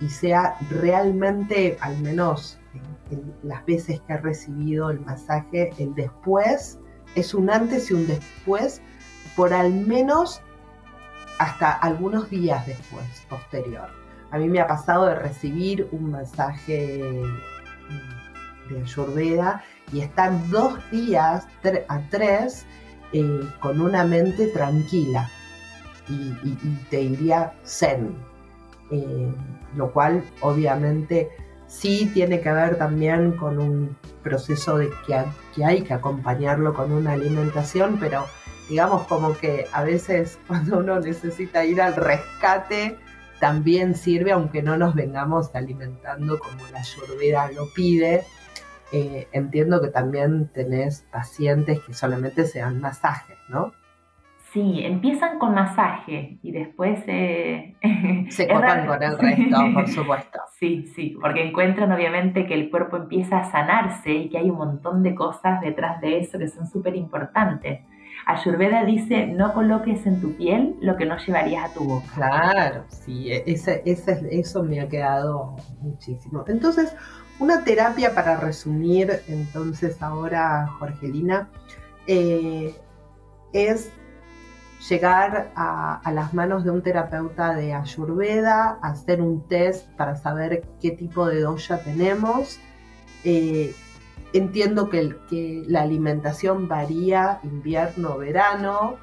y 0.00 0.08
sea 0.10 0.56
realmente, 0.68 1.78
al 1.80 1.98
menos 2.00 2.58
las 3.42 3.64
veces 3.64 4.02
que 4.02 4.12
he 4.12 4.16
recibido 4.18 4.90
el 4.90 5.00
masaje, 5.00 5.72
el 5.78 5.94
después 5.94 6.78
es 7.14 7.32
un 7.32 7.48
antes 7.48 7.90
y 7.90 7.94
un 7.94 8.06
después 8.06 8.82
por 9.34 9.54
al 9.54 9.72
menos 9.72 10.42
hasta 11.40 11.72
algunos 11.72 12.28
días 12.28 12.66
después, 12.66 13.02
posterior. 13.30 13.88
A 14.30 14.36
mí 14.36 14.46
me 14.46 14.60
ha 14.60 14.66
pasado 14.66 15.06
de 15.06 15.14
recibir 15.14 15.88
un 15.90 16.10
masaje 16.10 17.02
mm, 18.68 18.68
de 18.68 18.82
Ayurveda 18.82 19.64
y 19.90 20.02
estar 20.02 20.32
dos 20.50 20.78
días 20.90 21.46
a 21.88 22.00
tres 22.10 22.66
eh, 23.14 23.40
con 23.58 23.80
una 23.80 24.04
mente 24.04 24.48
tranquila 24.48 25.30
y, 26.10 26.32
te 26.90 26.98
diría 26.98 27.54
zen, 27.64 28.14
eh, 28.90 29.32
lo 29.76 29.92
cual 29.92 30.22
obviamente 30.42 31.30
sí 31.66 32.10
tiene 32.12 32.42
que 32.42 32.52
ver 32.52 32.76
también 32.76 33.32
con 33.32 33.58
un 33.58 33.96
proceso 34.22 34.76
de 34.76 34.90
que 35.06 35.64
hay 35.64 35.82
que 35.82 35.94
acompañarlo 35.94 36.74
con 36.74 36.92
una 36.92 37.12
alimentación, 37.12 37.96
pero 37.98 38.26
digamos 38.70 39.06
como 39.08 39.36
que 39.36 39.66
a 39.72 39.82
veces 39.82 40.38
cuando 40.46 40.78
uno 40.78 41.00
necesita 41.00 41.64
ir 41.64 41.82
al 41.82 41.96
rescate, 41.96 42.96
también 43.40 43.94
sirve, 43.94 44.32
aunque 44.32 44.62
no 44.62 44.76
nos 44.76 44.94
vengamos 44.94 45.54
alimentando 45.54 46.38
como 46.38 46.66
la 46.72 46.80
ayurveda 46.80 47.50
lo 47.52 47.66
pide. 47.74 48.22
Eh, 48.92 49.28
entiendo 49.32 49.80
que 49.80 49.88
también 49.88 50.48
tenés 50.52 51.06
pacientes 51.12 51.80
que 51.80 51.94
solamente 51.94 52.44
se 52.44 52.58
dan 52.58 52.80
masajes, 52.80 53.38
¿no? 53.48 53.72
Sí, 54.52 54.80
empiezan 54.82 55.38
con 55.38 55.54
masaje 55.54 56.38
y 56.42 56.50
después 56.50 57.00
eh, 57.06 57.76
se 58.30 58.48
copan 58.48 58.84
con 58.84 59.00
el 59.02 59.16
resto, 59.16 59.56
por 59.74 59.88
supuesto. 59.88 60.38
Sí, 60.60 60.84
sí, 60.94 61.16
porque 61.18 61.42
encuentran 61.42 61.90
obviamente 61.90 62.46
que 62.46 62.52
el 62.52 62.68
cuerpo 62.68 62.98
empieza 62.98 63.38
a 63.38 63.50
sanarse 63.50 64.12
y 64.12 64.28
que 64.28 64.36
hay 64.36 64.50
un 64.50 64.58
montón 64.58 65.02
de 65.02 65.14
cosas 65.14 65.58
detrás 65.62 66.02
de 66.02 66.18
eso 66.18 66.38
que 66.38 66.48
son 66.48 66.66
súper 66.66 66.96
importantes. 66.96 67.80
Ayurveda 68.26 68.84
dice, 68.84 69.26
no 69.26 69.52
coloques 69.52 70.06
en 70.06 70.20
tu 70.20 70.36
piel 70.36 70.76
lo 70.80 70.96
que 70.96 71.06
no 71.06 71.16
llevarías 71.18 71.70
a 71.70 71.74
tu 71.74 71.84
boca. 71.84 72.06
Claro, 72.14 72.84
sí, 72.88 73.32
e-, 73.32 73.44
ese, 73.46 73.82
eso 74.30 74.62
me 74.62 74.80
ha 74.80 74.88
quedado 74.88 75.56
muchísimo. 75.80 76.44
Entonces, 76.46 76.94
una 77.38 77.64
terapia 77.64 78.14
para 78.14 78.36
resumir, 78.36 79.22
entonces 79.26 80.02
ahora, 80.02 80.68
Jorgelina, 80.78 81.48
eh, 82.06 82.74
es 83.52 83.90
llegar 84.88 85.50
a, 85.56 86.00
las 86.12 86.34
manos 86.34 86.64
de 86.64 86.70
un 86.70 86.82
terapeuta 86.82 87.54
de 87.54 87.74
Ayurveda, 87.74 88.78
hacer 88.82 89.20
un 89.20 89.46
test 89.48 89.88
para 89.96 90.16
saber 90.16 90.64
qué 90.80 90.90
tipo 90.90 91.26
de 91.26 91.40
doya 91.40 91.82
tenemos, 91.82 92.58
eh, 93.24 93.74
entiendo 94.32 94.88
que, 94.88 95.16
que 95.28 95.64
la 95.66 95.82
alimentación 95.82 96.68
varía 96.68 97.40
invierno, 97.42 98.18
verano, 98.18 98.96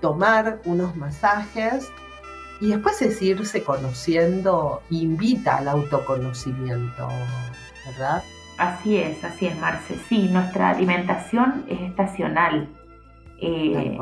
tomar 0.00 0.60
unos 0.64 0.96
masajes 0.96 1.90
y 2.60 2.68
después 2.68 3.00
es 3.02 3.20
irse 3.20 3.64
conociendo, 3.64 4.82
invita 4.90 5.56
al 5.56 5.68
autoconocimiento, 5.68 7.08
¿verdad? 7.86 8.22
Así 8.58 8.98
es, 8.98 9.24
así 9.24 9.46
es, 9.46 9.58
Marce. 9.58 9.96
Sí, 10.08 10.28
nuestra 10.30 10.70
alimentación 10.70 11.64
es 11.68 11.80
estacional. 11.80 12.68
Eh, 13.40 13.98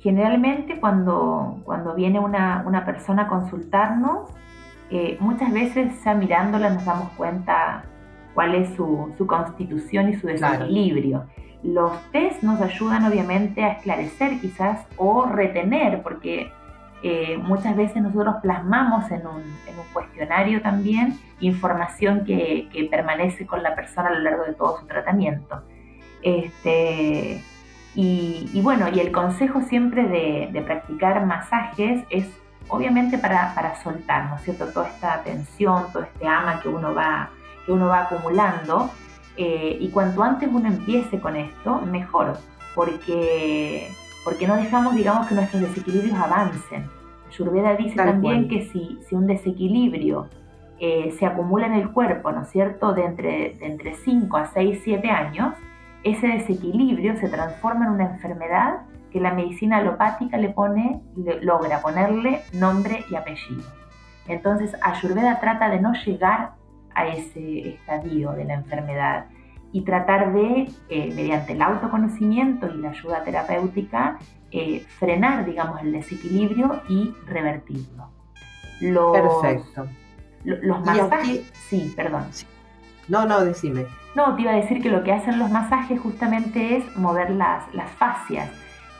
generalmente 0.00 0.78
cuando, 0.78 1.62
cuando 1.64 1.94
viene 1.94 2.18
una, 2.18 2.84
persona 2.84 3.22
a 3.22 3.28
consultarnos, 3.28 4.30
eh, 4.90 5.16
muchas 5.20 5.52
veces 5.52 5.94
ya 6.04 6.14
mirándola 6.14 6.70
nos 6.70 6.84
damos 6.84 7.10
cuenta 7.12 7.84
cuál 8.34 8.54
es 8.54 8.74
su, 8.74 9.14
constitución 9.26 10.10
y 10.10 10.16
su 10.16 10.26
desequilibrio. 10.26 11.24
Los 11.62 11.92
test 12.10 12.42
nos 12.42 12.60
ayudan 12.60 13.04
obviamente 13.04 13.64
a 13.64 13.72
esclarecer 13.72 14.38
quizás 14.40 14.86
o 14.96 15.24
retener, 15.24 16.02
porque 16.02 16.52
eh, 17.02 17.38
muchas 17.38 17.76
veces 17.76 18.02
nosotros 18.02 18.36
plasmamos 18.42 19.10
en 19.10 19.26
un, 19.26 19.42
cuestionario 19.92 20.60
también 20.60 21.18
información 21.38 22.24
que, 22.24 22.68
permanece 22.90 23.46
con 23.46 23.62
la 23.62 23.76
persona 23.76 24.08
a 24.08 24.14
lo 24.14 24.18
largo 24.18 24.44
de 24.44 24.54
todo 24.54 24.80
su 24.80 24.86
tratamiento. 24.86 25.62
Este, 26.20 27.40
y, 27.94 28.60
bueno, 28.60 28.88
y 28.92 28.98
el 28.98 29.12
consejo 29.12 29.60
siempre 29.62 30.08
de, 30.08 30.62
practicar 30.62 31.24
masajes 31.26 32.02
es 32.10 32.26
obviamente 32.68 33.18
para, 33.18 33.54
para 33.54 33.76
soltar, 33.82 34.30
¿no 34.30 34.36
es 34.36 34.42
cierto? 34.42 34.66
Toda 34.66 34.88
esta 34.88 35.22
tensión, 35.22 35.84
todo 35.92 36.02
este 36.02 36.26
ama 36.26 36.60
que 36.60 36.68
uno 36.68 36.92
va 36.92 37.30
que 37.64 37.72
uno 37.72 37.88
va 37.88 38.02
acumulando. 38.02 38.90
Eh, 39.36 39.78
y 39.80 39.88
cuanto 39.88 40.22
antes 40.22 40.48
uno 40.52 40.68
empiece 40.68 41.18
con 41.20 41.36
esto, 41.36 41.80
mejor, 41.80 42.38
porque, 42.74 43.88
porque 44.24 44.46
no 44.46 44.56
dejamos, 44.56 44.94
digamos, 44.94 45.26
que 45.26 45.34
nuestros 45.34 45.62
desequilibrios 45.62 46.16
avancen. 46.16 46.88
Ayurveda 47.28 47.74
dice 47.74 47.96
también 47.96 48.48
que 48.48 48.66
si, 48.66 49.00
si, 49.08 49.14
un 49.16 49.26
desequilibrio 49.26 50.28
eh, 50.78 51.12
se 51.18 51.26
acumula 51.26 51.66
en 51.66 51.74
el 51.74 51.90
cuerpo, 51.90 52.30
¿no 52.30 52.42
es 52.42 52.50
cierto?, 52.50 52.92
de 52.92 53.04
entre, 53.04 53.54
de 53.54 53.66
entre 53.66 53.94
5 53.96 54.36
a 54.36 54.46
6, 54.46 54.80
7 54.84 55.10
años, 55.10 55.54
ese 56.04 56.28
desequilibrio 56.28 57.16
se 57.16 57.28
transforma 57.28 57.86
en 57.86 57.92
una 57.92 58.04
enfermedad 58.04 58.82
que 59.10 59.20
la 59.20 59.32
medicina 59.32 59.78
alopática 59.78 60.36
le 60.36 60.50
pone, 60.50 61.00
logra 61.40 61.80
ponerle 61.80 62.42
nombre 62.52 63.04
y 63.10 63.14
apellido. 63.14 63.62
Entonces, 64.26 64.74
Ayurveda 64.82 65.40
trata 65.40 65.70
de 65.70 65.80
no 65.80 65.92
llegar 66.04 66.52
a 66.94 67.08
ese 67.08 67.70
estadio 67.70 68.32
de 68.32 68.44
la 68.44 68.54
enfermedad 68.54 69.26
y 69.72 69.82
tratar 69.82 70.32
de, 70.32 70.70
eh, 70.88 71.12
mediante 71.14 71.52
el 71.52 71.62
autoconocimiento 71.62 72.68
y 72.72 72.78
la 72.78 72.90
ayuda 72.90 73.24
terapéutica, 73.24 74.18
eh, 74.52 74.84
frenar, 74.98 75.44
digamos, 75.44 75.82
el 75.82 75.92
desequilibrio 75.92 76.80
y 76.88 77.12
revertirlo. 77.26 78.08
Perfecto. 78.78 79.88
Los 80.44 80.84
masajes... 80.84 81.50
Sí, 81.68 81.92
perdón. 81.96 82.24
No, 83.08 83.26
no, 83.26 83.44
decime. 83.44 83.86
No, 84.14 84.36
te 84.36 84.42
iba 84.42 84.52
a 84.52 84.56
decir 84.56 84.80
que 84.80 84.90
lo 84.90 85.02
que 85.02 85.12
hacen 85.12 85.38
los 85.38 85.50
masajes 85.50 86.00
justamente 86.00 86.76
es 86.76 86.96
mover 86.96 87.30
las, 87.30 87.72
las 87.74 87.90
fascias. 87.90 88.50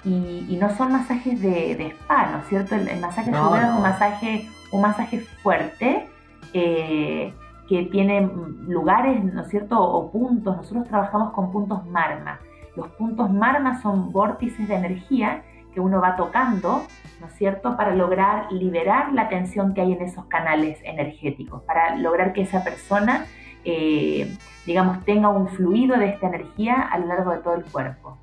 Y, 0.04 0.58
no 0.60 0.74
son 0.76 0.92
masajes 0.92 1.40
de, 1.40 1.76
de 1.76 1.86
spa, 1.86 2.30
¿no 2.32 2.38
es 2.38 2.48
cierto? 2.48 2.74
El, 2.74 3.00
masaje 3.00 3.30
es 3.30 3.36
un 3.36 3.82
masaje, 3.82 4.48
un 4.70 4.82
masaje 4.82 5.20
fuerte. 5.42 6.08
Eh, 6.52 7.32
que 7.68 7.84
tiene 7.84 8.30
lugares, 8.66 9.22
¿no 9.24 9.42
es 9.42 9.48
cierto?, 9.48 9.80
o 9.80 10.10
puntos. 10.10 10.56
Nosotros 10.56 10.88
trabajamos 10.88 11.32
con 11.32 11.50
puntos 11.50 11.86
marma. 11.86 12.40
Los 12.76 12.88
puntos 12.88 13.30
marma 13.30 13.80
son 13.80 14.12
vórtices 14.12 14.68
de 14.68 14.74
energía 14.74 15.42
que 15.72 15.80
uno 15.80 16.00
va 16.00 16.16
tocando, 16.16 16.84
¿no 17.20 17.26
es 17.26 17.32
cierto?, 17.34 17.76
para 17.76 17.94
lograr 17.94 18.52
liberar 18.52 19.12
la 19.12 19.28
tensión 19.28 19.74
que 19.74 19.80
hay 19.80 19.92
en 19.92 20.02
esos 20.02 20.26
canales 20.26 20.78
energéticos, 20.84 21.62
para 21.62 21.96
lograr 21.96 22.32
que 22.32 22.42
esa 22.42 22.62
persona, 22.62 23.26
eh, 23.64 24.36
digamos, 24.66 25.04
tenga 25.04 25.30
un 25.30 25.48
fluido 25.48 25.96
de 25.96 26.10
esta 26.10 26.28
energía 26.28 26.80
a 26.80 26.98
lo 26.98 27.06
largo 27.06 27.32
de 27.32 27.38
todo 27.38 27.54
el 27.54 27.64
cuerpo. 27.64 28.18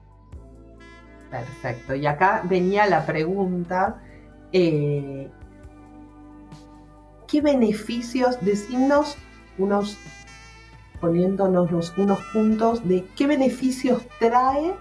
Perfecto. 1.30 1.96
Y 1.96 2.06
acá 2.06 2.42
venía 2.44 2.86
la 2.86 3.06
pregunta, 3.06 4.02
eh, 4.52 5.30
¿qué 7.28 7.42
beneficios, 7.42 8.38
decimos 8.42 9.18
unos 9.58 9.98
poniéndonos 11.02 11.94
unos 11.98 12.22
puntos 12.32 12.88
de 12.88 13.06
qué 13.18 13.28
beneficios 13.28 14.04
trae, 14.20 14.74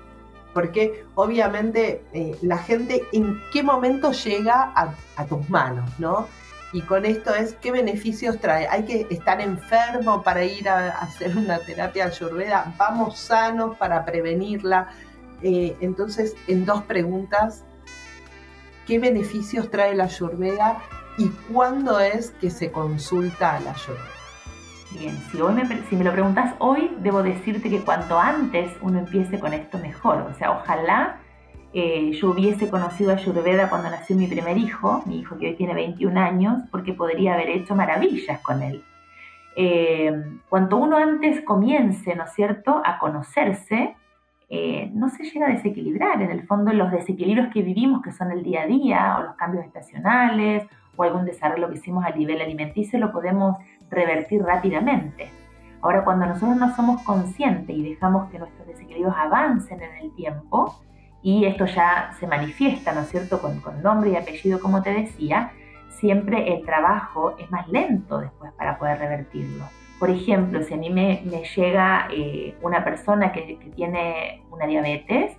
porque 0.52 1.04
obviamente 1.14 2.04
eh, 2.12 2.36
la 2.42 2.58
gente 2.58 3.02
en 3.12 3.40
qué 3.52 3.62
momento 3.62 4.12
llega 4.12 4.72
a, 4.76 5.24
tus 5.24 5.48
manos, 5.48 5.90
¿no? 5.98 6.28
Y 6.72 6.82
con 6.82 7.04
esto 7.04 7.34
es 7.34 7.54
qué 7.54 7.72
beneficios 7.72 8.38
trae. 8.38 8.68
Hay 8.68 8.84
que 8.84 9.06
estar 9.10 9.40
enfermo 9.40 10.22
para 10.22 10.44
ir 10.44 10.68
a, 10.68 10.90
hacer 10.90 11.36
una 11.36 11.58
terapia 11.58 12.06
ayurveda, 12.06 12.72
vamos 12.76 13.18
sanos 13.18 13.76
para 13.76 14.04
prevenirla. 14.04 14.88
Eh, 15.42 15.76
entonces, 15.80 16.36
en 16.46 16.66
dos 16.66 16.82
preguntas, 16.82 17.64
¿qué 18.86 18.98
beneficios 18.98 19.70
trae 19.70 19.94
la 19.94 20.04
ayurveda 20.04 20.80
y 21.16 21.28
cuándo 21.52 21.98
es 21.98 22.32
que 22.40 22.50
se 22.50 22.70
consulta 22.70 23.56
a 23.56 23.60
la 23.60 23.72
ayurveda? 23.72 24.19
Bien, 24.98 25.16
si, 25.30 25.40
hoy 25.40 25.54
me, 25.54 25.64
si 25.88 25.94
me 25.96 26.02
lo 26.02 26.12
preguntas 26.12 26.54
hoy, 26.58 26.90
debo 26.98 27.22
decirte 27.22 27.70
que 27.70 27.80
cuanto 27.80 28.18
antes 28.18 28.72
uno 28.82 28.98
empiece 28.98 29.38
con 29.38 29.52
esto, 29.52 29.78
mejor. 29.78 30.22
O 30.22 30.34
sea, 30.34 30.50
ojalá 30.50 31.20
eh, 31.72 32.10
yo 32.12 32.30
hubiese 32.30 32.68
conocido 32.68 33.12
a 33.12 33.14
Ayurveda 33.14 33.70
cuando 33.70 33.88
nació 33.88 34.16
mi 34.16 34.26
primer 34.26 34.58
hijo, 34.58 35.02
mi 35.06 35.20
hijo 35.20 35.38
que 35.38 35.48
hoy 35.48 35.54
tiene 35.54 35.74
21 35.74 36.20
años, 36.20 36.62
porque 36.72 36.92
podría 36.92 37.34
haber 37.34 37.50
hecho 37.50 37.76
maravillas 37.76 38.40
con 38.40 38.62
él. 38.62 38.82
Eh, 39.54 40.12
cuanto 40.48 40.76
uno 40.76 40.96
antes 40.96 41.42
comience, 41.42 42.16
¿no 42.16 42.24
es 42.24 42.32
cierto?, 42.32 42.82
a 42.84 42.98
conocerse, 42.98 43.94
eh, 44.48 44.90
no 44.92 45.08
se 45.10 45.22
llega 45.22 45.46
a 45.46 45.50
desequilibrar. 45.50 46.20
En 46.20 46.32
el 46.32 46.44
fondo, 46.48 46.72
los 46.72 46.90
desequilibrios 46.90 47.52
que 47.52 47.62
vivimos, 47.62 48.02
que 48.02 48.10
son 48.10 48.32
el 48.32 48.42
día 48.42 48.62
a 48.62 48.66
día, 48.66 49.16
o 49.20 49.22
los 49.22 49.36
cambios 49.36 49.64
estacionales, 49.64 50.64
o 50.96 51.04
algún 51.04 51.24
desarrollo 51.24 51.68
que 51.68 51.76
hicimos 51.76 52.04
a 52.04 52.10
nivel 52.10 52.40
alimenticio, 52.40 52.98
lo 52.98 53.12
podemos 53.12 53.56
revertir 53.90 54.42
rápidamente. 54.42 55.30
Ahora, 55.82 56.04
cuando 56.04 56.26
nosotros 56.26 56.56
no 56.56 56.74
somos 56.74 57.02
conscientes 57.02 57.74
y 57.74 57.90
dejamos 57.90 58.30
que 58.30 58.38
nuestros 58.38 58.66
desequilibrios 58.66 59.14
avancen 59.16 59.82
en 59.82 59.94
el 59.96 60.14
tiempo, 60.14 60.74
y 61.22 61.44
esto 61.44 61.66
ya 61.66 62.12
se 62.18 62.26
manifiesta, 62.26 62.92
¿no 62.92 63.00
es 63.00 63.08
cierto?, 63.08 63.40
con, 63.40 63.60
nombre 63.82 64.10
y 64.10 64.16
apellido, 64.16 64.60
como 64.60 64.82
te 64.82 64.92
decía, 64.92 65.52
siempre 65.88 66.54
el 66.54 66.64
trabajo 66.64 67.36
es 67.38 67.50
más 67.50 67.68
lento 67.68 68.18
después 68.18 68.52
para 68.52 68.78
poder 68.78 68.98
revertirlo. 68.98 69.64
Por 69.98 70.08
ejemplo, 70.08 70.62
si 70.62 70.72
a 70.72 70.76
mí 70.78 70.88
me, 70.88 71.22
llega 71.56 72.08
eh, 72.10 72.56
una 72.62 72.84
persona 72.84 73.32
que, 73.32 73.58
tiene 73.74 74.42
una 74.50 74.66
diabetes, 74.66 75.36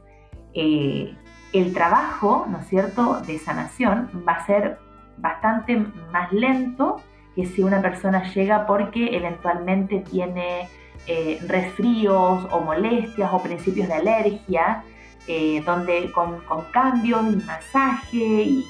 eh, 0.54 1.16
el 1.54 1.74
trabajo, 1.74 2.46
¿no 2.48 2.60
es 2.60 2.68
cierto?, 2.68 3.22
de 3.22 3.40
sanación 3.40 4.10
va 4.28 4.34
a 4.34 4.46
ser 4.46 4.78
bastante 5.18 5.78
más 6.12 6.32
lento 6.32 7.02
que 7.36 7.46
si 7.46 7.64
una 7.64 7.82
persona 7.82 8.32
llega 8.34 8.66
porque 8.66 9.16
eventualmente 9.16 10.00
tiene 10.00 10.68
eh, 11.08 11.40
resfríos 11.48 12.48
o 12.52 12.62
molestias 12.62 13.32
o 13.34 13.42
principios 13.42 13.88
de 13.88 13.94
alergia 13.96 14.84
eh, 15.28 15.62
donde 15.66 16.12
con, 16.12 16.42
cambios 16.72 17.22
y 17.32 17.36
masaje 17.38 18.18
y, 18.18 18.66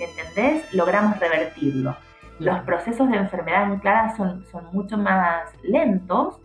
¿entendés? 0.00 0.72
Logramos 0.74 1.18
revertirlo. 1.18 1.96
Los 2.40 2.58
procesos 2.60 3.08
de 3.08 3.16
enfermedad 3.16 3.72
en 3.72 3.78
clara 3.78 4.14
son, 4.16 4.44
son 4.46 4.66
mucho 4.72 4.98
más 4.98 5.44
lentos 5.62 6.40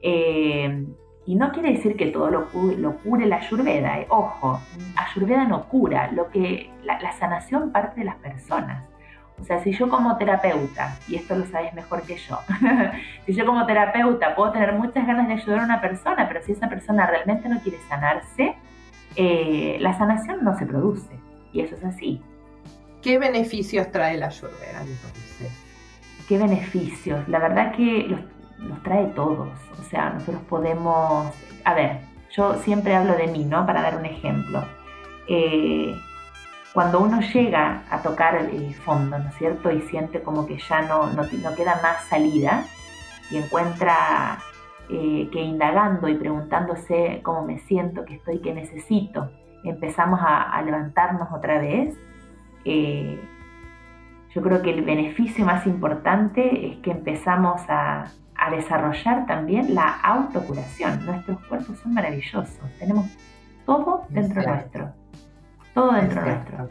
eh, 0.00 0.86
y 1.26 1.34
no 1.34 1.50
quiere 1.50 1.72
decir 1.72 1.96
que 1.96 2.06
todo 2.06 2.30
lo, 2.30 2.48
lo 2.78 2.96
cure 2.98 3.26
la 3.26 3.36
ayurveda. 3.36 3.98
Eh. 3.98 4.06
Ojo, 4.08 4.60
ayurveda 4.96 5.44
no 5.44 5.68
cura, 5.68 6.10
lo 6.12 6.30
que, 6.30 6.70
la, 6.84 7.00
la 7.00 7.12
sanación 7.12 7.72
parte 7.72 8.00
de 8.00 8.06
las 8.06 8.16
personas. 8.16 8.84
O 9.40 9.44
sea, 9.44 9.62
si 9.62 9.72
yo 9.72 9.88
como 9.88 10.16
terapeuta, 10.16 10.96
y 11.08 11.16
esto 11.16 11.36
lo 11.36 11.46
sabes 11.46 11.74
mejor 11.74 12.02
que 12.02 12.16
yo, 12.16 12.38
si 13.26 13.34
yo 13.34 13.44
como 13.44 13.66
terapeuta 13.66 14.34
puedo 14.34 14.52
tener 14.52 14.72
muchas 14.72 15.06
ganas 15.06 15.28
de 15.28 15.34
ayudar 15.34 15.60
a 15.60 15.64
una 15.64 15.80
persona, 15.80 16.26
pero 16.26 16.42
si 16.42 16.52
esa 16.52 16.68
persona 16.68 17.06
realmente 17.06 17.48
no 17.48 17.60
quiere 17.60 17.78
sanarse, 17.88 18.56
eh, 19.16 19.76
la 19.80 19.96
sanación 19.96 20.42
no 20.42 20.58
se 20.58 20.66
produce. 20.66 21.18
Y 21.52 21.60
eso 21.60 21.74
es 21.74 21.84
así. 21.84 22.22
¿Qué 23.02 23.18
beneficios 23.18 23.90
trae 23.90 24.16
la 24.16 24.26
Ayurveda 24.26 24.80
entonces? 24.80 25.52
¿Qué 26.28 26.38
beneficios? 26.38 27.28
La 27.28 27.38
verdad 27.38 27.72
que 27.74 28.08
los, 28.58 28.82
trae 28.82 29.06
todos. 29.08 29.50
O 29.78 29.82
sea, 29.90 30.10
nosotros 30.10 30.42
podemos... 30.48 31.32
A 31.64 31.74
ver, 31.74 32.00
yo 32.30 32.54
siempre 32.62 32.96
hablo 32.96 33.16
de 33.16 33.28
mí, 33.28 33.44
¿no? 33.44 33.64
Para 33.64 33.82
dar 33.82 33.96
un 33.96 34.06
ejemplo. 34.06 34.64
Eh, 35.28 35.94
cuando 36.76 37.00
uno 37.00 37.22
llega 37.22 37.84
a 37.88 38.02
tocar 38.02 38.36
el 38.36 38.74
fondo, 38.74 39.18
¿no 39.18 39.30
es 39.30 39.34
cierto? 39.36 39.70
Y 39.70 39.80
siente 39.88 40.20
como 40.20 40.46
que 40.46 40.58
ya 40.58 40.82
no, 40.82 41.06
no, 41.06 41.22
no 41.22 41.54
queda 41.54 41.80
más 41.82 42.04
salida 42.04 42.64
y 43.30 43.38
encuentra 43.38 44.36
eh, 44.90 45.26
que 45.32 45.40
indagando 45.40 46.06
y 46.06 46.16
preguntándose 46.16 47.20
cómo 47.22 47.46
me 47.46 47.60
siento, 47.60 48.04
qué 48.04 48.16
estoy, 48.16 48.40
qué 48.40 48.52
necesito, 48.52 49.30
empezamos 49.64 50.20
a, 50.22 50.60
levantarnos 50.60 51.28
otra 51.32 51.58
vez, 51.58 51.96
eh, 52.66 53.18
yo 54.34 54.42
creo 54.42 54.60
que 54.60 54.68
el 54.68 54.82
beneficio 54.82 55.46
más 55.46 55.66
importante 55.66 56.72
es 56.72 56.76
que 56.80 56.90
empezamos 56.90 57.62
a, 57.70 58.04
desarrollar 58.50 59.26
también 59.26 59.74
la 59.74 59.98
autocuración. 60.02 61.04
Nuestros 61.06 61.42
cuerpos 61.46 61.78
son 61.78 61.94
maravillosos, 61.94 62.60
tenemos 62.78 63.06
todo 63.64 64.04
dentro 64.10 64.42
nuestro, 64.42 64.92
todo 65.76 65.92
dentro 65.92 66.22
nuestro. 66.22 66.68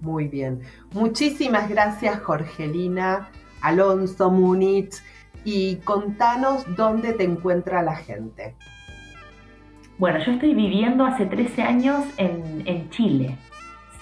Muy 0.00 0.26
bien. 0.26 0.62
Muchísimas 0.92 1.68
gracias, 1.68 2.18
Jorgelina, 2.20 3.28
Alonso, 3.60 4.30
Múnich 4.30 5.02
y 5.44 5.76
contanos 5.76 6.64
dónde 6.76 7.12
te 7.12 7.24
encuentra 7.24 7.82
la 7.82 7.94
gente. 7.96 8.56
Bueno, 9.98 10.18
yo 10.24 10.32
estoy 10.32 10.54
viviendo 10.54 11.04
hace 11.04 11.26
13 11.26 11.62
años 11.62 12.04
en, 12.16 12.88
Chile, 12.88 13.36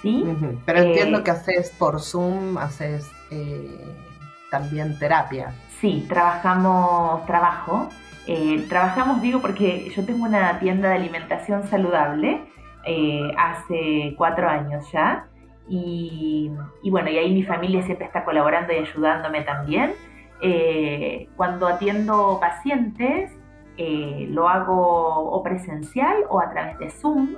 ¿sí? 0.01 0.23
Pero 0.65 0.79
entiendo 0.79 1.19
eh, 1.19 1.23
que 1.23 1.31
haces 1.31 1.71
por 1.77 1.99
Zoom, 1.99 2.57
haces 2.57 3.11
eh, 3.31 3.85
también 4.49 4.97
terapia. 4.97 5.53
Sí, 5.81 6.05
trabajamos, 6.07 7.25
trabajo. 7.25 7.89
Eh, 8.27 8.65
trabajamos, 8.69 9.21
digo, 9.21 9.41
porque 9.41 9.91
yo 9.93 10.05
tengo 10.05 10.23
una 10.23 10.57
tienda 10.59 10.89
de 10.89 10.95
alimentación 10.95 11.67
saludable 11.67 12.48
hace 13.37 14.15
cuatro 14.17 14.49
años 14.49 14.91
ya. 14.91 15.27
Y, 15.67 16.51
y, 16.81 16.89
bueno, 16.89 17.09
y 17.09 17.17
ahí 17.17 17.31
mi 17.31 17.43
familia 17.43 17.83
siempre 17.83 18.07
está 18.07 18.25
colaborando 18.25 18.73
y 18.73 18.77
ayudándome 18.77 19.41
también. 19.41 19.93
Eh, 20.41 21.27
cuando 21.35 21.67
atiendo 21.67 22.39
pacientes, 22.39 23.31
eh, 23.77 24.27
lo 24.29 24.47
hago 24.47 25.31
o 25.31 25.43
presencial 25.43 26.17
o 26.29 26.39
a 26.39 26.49
través 26.49 26.77
de 26.79 26.89
Zoom. 26.89 27.35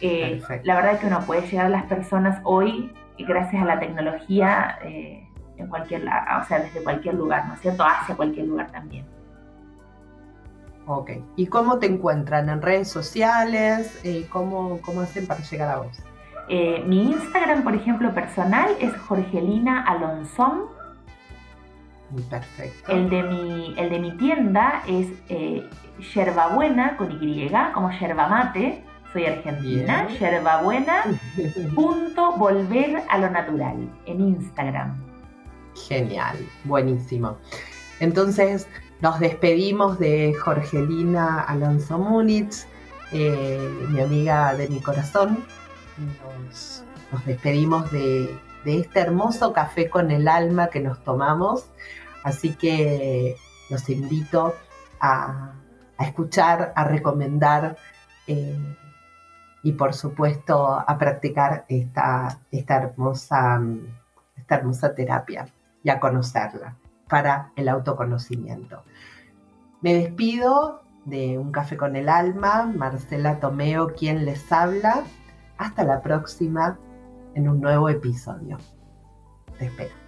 Eh, 0.00 0.42
la 0.64 0.74
verdad 0.74 0.92
es 0.94 1.00
que 1.00 1.06
uno 1.06 1.20
puede 1.20 1.42
llegar 1.42 1.66
a 1.66 1.70
las 1.70 1.84
personas 1.84 2.38
hoy, 2.44 2.92
gracias 3.18 3.62
a 3.62 3.64
la 3.64 3.80
tecnología, 3.80 4.78
en 4.82 5.68
cualquier, 5.68 6.02
o 6.02 6.44
sea, 6.44 6.58
desde 6.58 6.82
cualquier 6.82 7.14
lugar, 7.14 7.46
¿no 7.48 7.54
es 7.54 7.60
cierto? 7.60 7.82
Hacia 7.82 8.14
cualquier 8.14 8.46
lugar 8.46 8.70
también. 8.70 9.06
Ok. 10.86 11.10
¿Y 11.36 11.46
cómo 11.46 11.78
te 11.78 11.86
encuentran? 11.86 12.48
¿En 12.48 12.62
redes 12.62 12.88
sociales? 12.88 14.00
¿cómo, 14.30 14.80
¿Cómo 14.82 15.00
hacen 15.00 15.26
para 15.26 15.40
llegar 15.40 15.70
a 15.70 15.78
vos? 15.78 15.98
mi 16.86 17.10
Instagram, 17.10 17.64
por 17.64 17.74
ejemplo, 17.74 18.14
personal 18.14 18.68
es 18.80 18.96
Jorgelina 18.98 19.82
Alonso 19.82 20.70
Perfecto. 22.30 22.92
El 22.92 23.10
de 23.10 23.22
mi, 23.22 23.74
el 23.76 23.90
de 23.90 23.98
mi 23.98 24.16
tienda 24.16 24.82
es 24.86 25.08
eh, 25.28 25.68
Yerbabuena 26.14 26.96
con 26.96 27.22
Y, 27.22 27.50
como 27.74 27.90
yerba 27.90 28.28
mate. 28.28 28.82
Soy 29.12 29.26
argentina. 29.26 30.08
Yerbabuena. 30.08 31.04
punto 31.74 32.32
volver 32.32 33.02
a 33.08 33.18
lo 33.18 33.30
natural 33.30 33.88
en 34.06 34.20
Instagram. 34.20 34.96
Genial, 35.88 36.36
buenísimo. 36.64 37.36
Entonces 38.00 38.68
nos 39.00 39.20
despedimos 39.20 39.98
de 39.98 40.34
Jorgelina 40.34 41.42
Alonso 41.42 41.98
Múnich, 41.98 42.66
eh, 43.12 43.70
mi 43.90 44.00
amiga 44.00 44.54
de 44.54 44.68
mi 44.68 44.80
corazón. 44.80 45.44
Nos, 46.32 46.82
despedimos 47.24 47.90
de, 47.90 48.34
este 48.64 49.00
hermoso 49.00 49.52
café 49.52 49.88
con 49.88 50.10
el 50.10 50.26
alma 50.26 50.68
que 50.68 50.80
nos 50.80 51.02
tomamos 51.04 51.66
Así 52.24 52.54
que 52.54 53.36
los 53.70 53.88
invito 53.88 54.56
a, 55.00 55.52
escuchar, 56.00 56.72
a 56.74 56.82
recomendar 56.82 57.76
eh, 58.26 58.58
y 59.62 59.72
por 59.72 59.94
supuesto 59.94 60.72
a 60.72 60.98
practicar 60.98 61.64
esta 61.68 62.40
hermosa 62.50 63.62
terapia 64.96 65.46
y 65.84 65.90
a 65.90 66.00
conocerla 66.00 66.74
para 67.08 67.52
el 67.56 67.68
autoconocimiento. 67.68 68.82
Me 69.80 69.94
despido 69.94 70.82
de 71.04 71.38
Un 71.38 71.52
Café 71.52 71.76
con 71.76 71.96
el 71.96 72.08
Alma, 72.08 72.70
Marcela 72.74 73.38
Tomeo, 73.38 73.94
quien 73.94 74.24
les 74.24 74.50
habla. 74.50 75.04
Hasta 75.58 75.84
la 75.84 76.02
próxima 76.02 76.78
en 77.34 77.48
un 77.48 77.60
nuevo 77.60 77.88
episodio. 77.88 78.58
Te 79.58 79.66
espero. 79.66 80.05